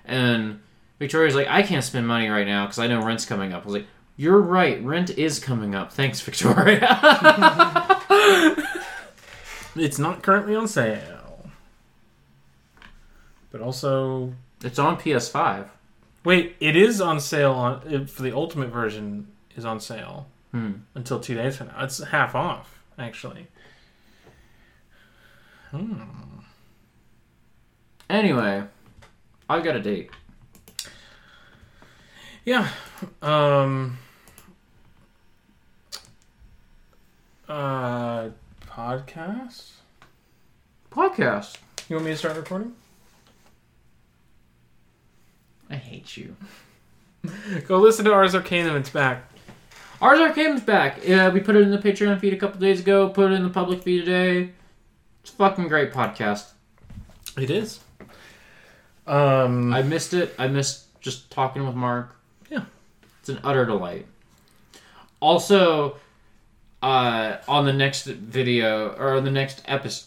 [0.05, 0.61] And
[0.99, 3.63] Victoria's like, I can't spend money right now because I know rent's coming up.
[3.63, 5.91] I was like, you're right, rent is coming up.
[5.91, 6.87] Thanks, Victoria.
[9.77, 11.49] It's not currently on sale.
[13.51, 15.67] But also, it's on PS5.
[16.23, 19.27] wait, it is on sale on for the ultimate version
[19.57, 20.71] is on sale Hmm.
[20.93, 21.83] until two days from now.
[21.83, 23.47] It's half off, actually.
[25.71, 26.03] Hmm.
[28.09, 28.63] Anyway,
[29.49, 30.09] I've got a date.
[32.45, 32.69] Yeah.
[33.23, 33.97] Um.
[37.49, 38.29] Uh,
[38.67, 39.71] podcast.
[40.91, 41.57] Podcast.
[41.89, 42.73] You want me to start recording?
[45.71, 46.35] I hate you.
[47.67, 48.75] Go listen to Ars Arcanum.
[48.75, 49.31] It's back.
[49.99, 50.99] Ars Arcanum's back.
[51.03, 53.09] Yeah, we put it in the Patreon feed a couple days ago.
[53.09, 54.51] Put it in the public feed today.
[55.21, 56.51] It's a fucking great podcast.
[57.39, 57.79] It is.
[59.07, 59.73] Um.
[59.73, 60.35] I missed it.
[60.37, 62.14] I missed just talking with Mark.
[63.25, 64.05] It's an utter delight.
[65.19, 65.95] Also,
[66.83, 70.05] uh, on the next video or the next episode,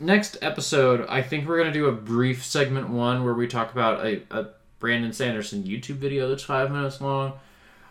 [0.00, 4.04] next episode, I think we're gonna do a brief segment one where we talk about
[4.04, 4.48] a, a
[4.80, 7.34] Brandon Sanderson YouTube video that's five minutes long.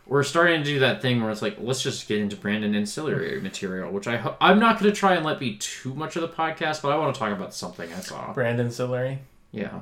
[0.05, 3.39] We're starting to do that thing where it's like, let's just get into Brandon ancillary
[3.39, 6.21] material, which I ho- I'm not going to try and let be too much of
[6.23, 8.33] the podcast, but I want to talk about something I saw.
[8.33, 9.19] Brandon Sillery.
[9.53, 9.79] Yeah.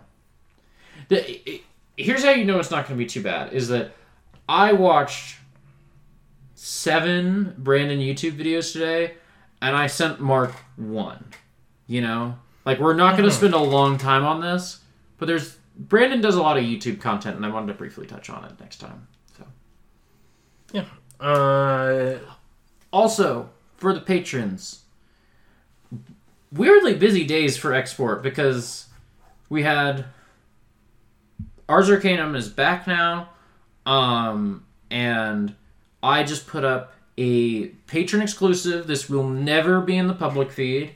[1.09, 1.63] The, it-
[1.97, 3.93] here's how you know it's not going to be too bad is that
[4.47, 5.37] I watched
[6.55, 9.13] seven Brandon YouTube videos today,
[9.61, 11.25] and I sent Mark one.
[11.87, 14.79] You know, like we're not going to spend a long time on this,
[15.17, 18.29] but there's Brandon does a lot of YouTube content, and I wanted to briefly touch
[18.29, 19.07] on it next time.
[19.37, 19.45] So
[20.71, 20.85] yeah.
[21.19, 22.19] Uh.
[22.91, 24.83] also for the patrons,
[26.51, 28.87] weirdly busy days for export because
[29.49, 30.05] we had
[31.67, 33.29] Ars Arcanum is back now,
[33.85, 35.55] um, and
[36.01, 38.87] I just put up a patron exclusive.
[38.87, 40.95] This will never be in the public feed.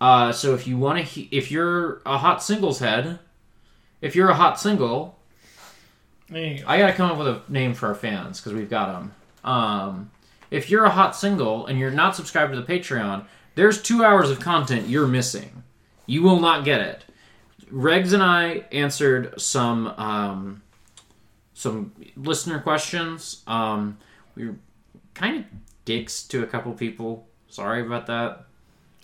[0.00, 3.18] Uh, so if you want to, he- if you're a hot singles head,
[4.00, 5.18] if you're a hot single,
[6.30, 6.36] go.
[6.66, 9.14] I gotta come up with a name for our fans because we've got them.
[9.44, 10.10] Um,
[10.50, 13.24] if you're a hot single and you're not subscribed to the Patreon,
[13.54, 15.62] there's two hours of content you're missing.
[16.06, 17.04] You will not get it.
[17.72, 20.62] Regs and I answered some um,
[21.58, 23.42] some listener questions.
[23.48, 23.98] Um,
[24.36, 24.54] we were
[25.14, 25.44] kind of
[25.84, 27.26] dicks to a couple people.
[27.48, 28.44] Sorry about that.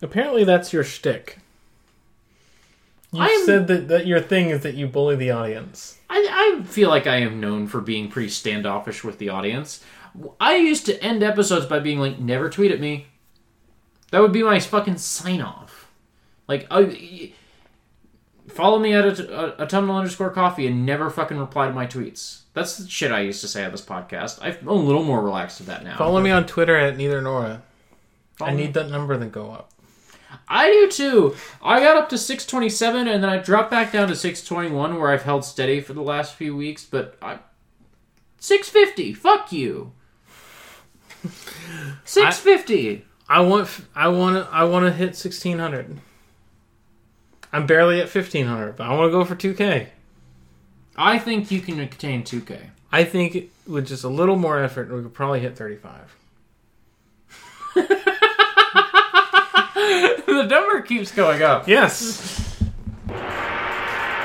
[0.00, 1.38] Apparently, that's your shtick.
[3.12, 5.98] You I'm- said that, that your thing is that you bully the audience.
[6.08, 9.82] I, I feel like I am known for being pretty standoffish with the audience.
[10.38, 13.06] I used to end episodes by being like, "Never tweet at me."
[14.12, 15.90] That would be my fucking sign off.
[16.46, 17.32] Like, I,
[18.54, 22.42] follow me at a, a, autumnal underscore coffee and never fucking reply to my tweets.
[22.54, 24.38] That's the shit I used to say on this podcast.
[24.40, 25.96] I'm a little more relaxed with that now.
[25.96, 27.62] Follow me on Twitter at neither Nora.
[28.36, 28.64] Follow I me.
[28.64, 29.70] need that number to go up.
[30.48, 31.36] I do too.
[31.62, 35.22] I got up to 627 and then I dropped back down to 621 where I've
[35.22, 37.38] held steady for the last few weeks, but I
[38.38, 39.14] 650.
[39.14, 39.92] Fuck you.
[42.04, 43.04] 650.
[43.28, 45.98] I want, I want, I want to hit sixteen hundred.
[47.54, 49.90] I'm barely at fifteen hundred, but I want to go for two K.
[50.96, 52.70] I think you can attain 2k.
[52.90, 56.16] I think with just a little more effort, we could probably hit thirty-five.
[60.26, 61.68] the number keeps going up.
[61.68, 62.60] Yes.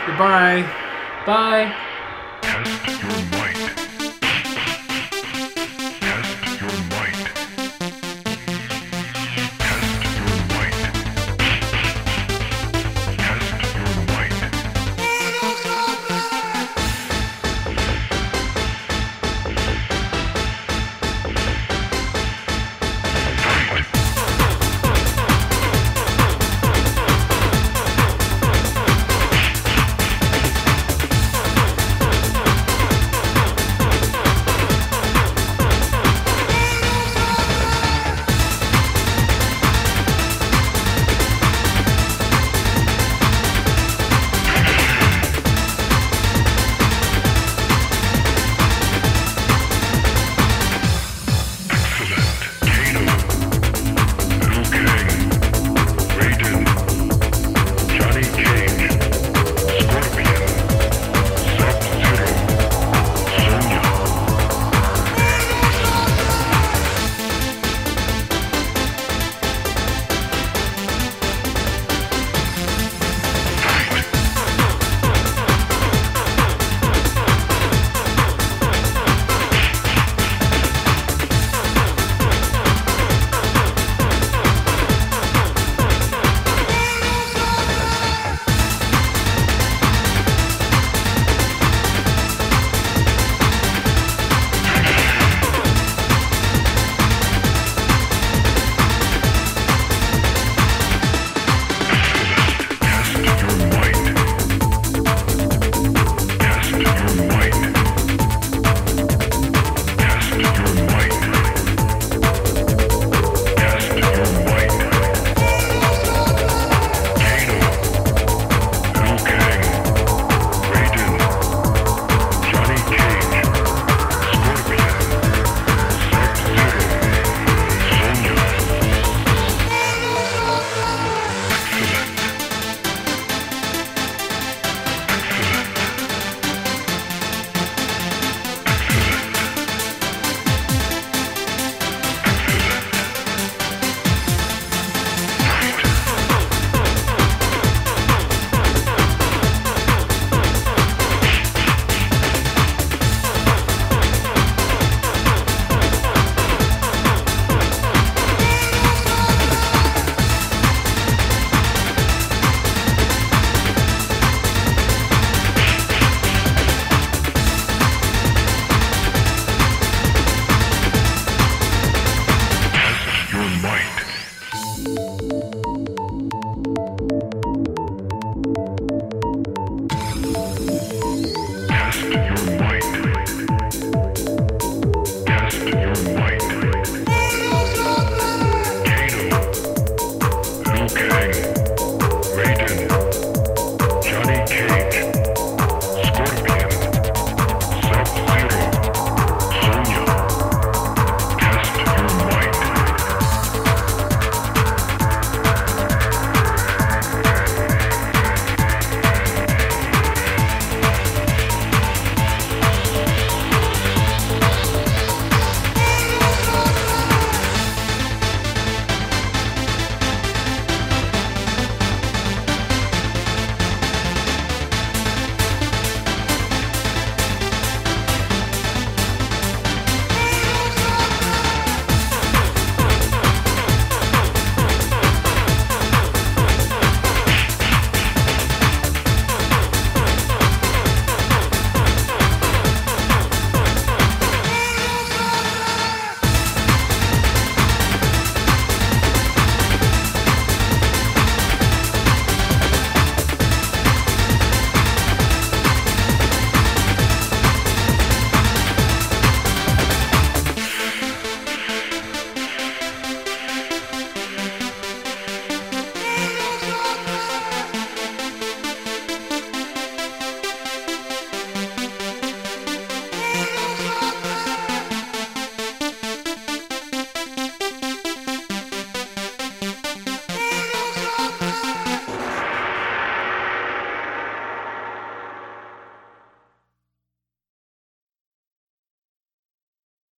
[0.07, 0.68] Goodbye.
[1.27, 2.76] Bye.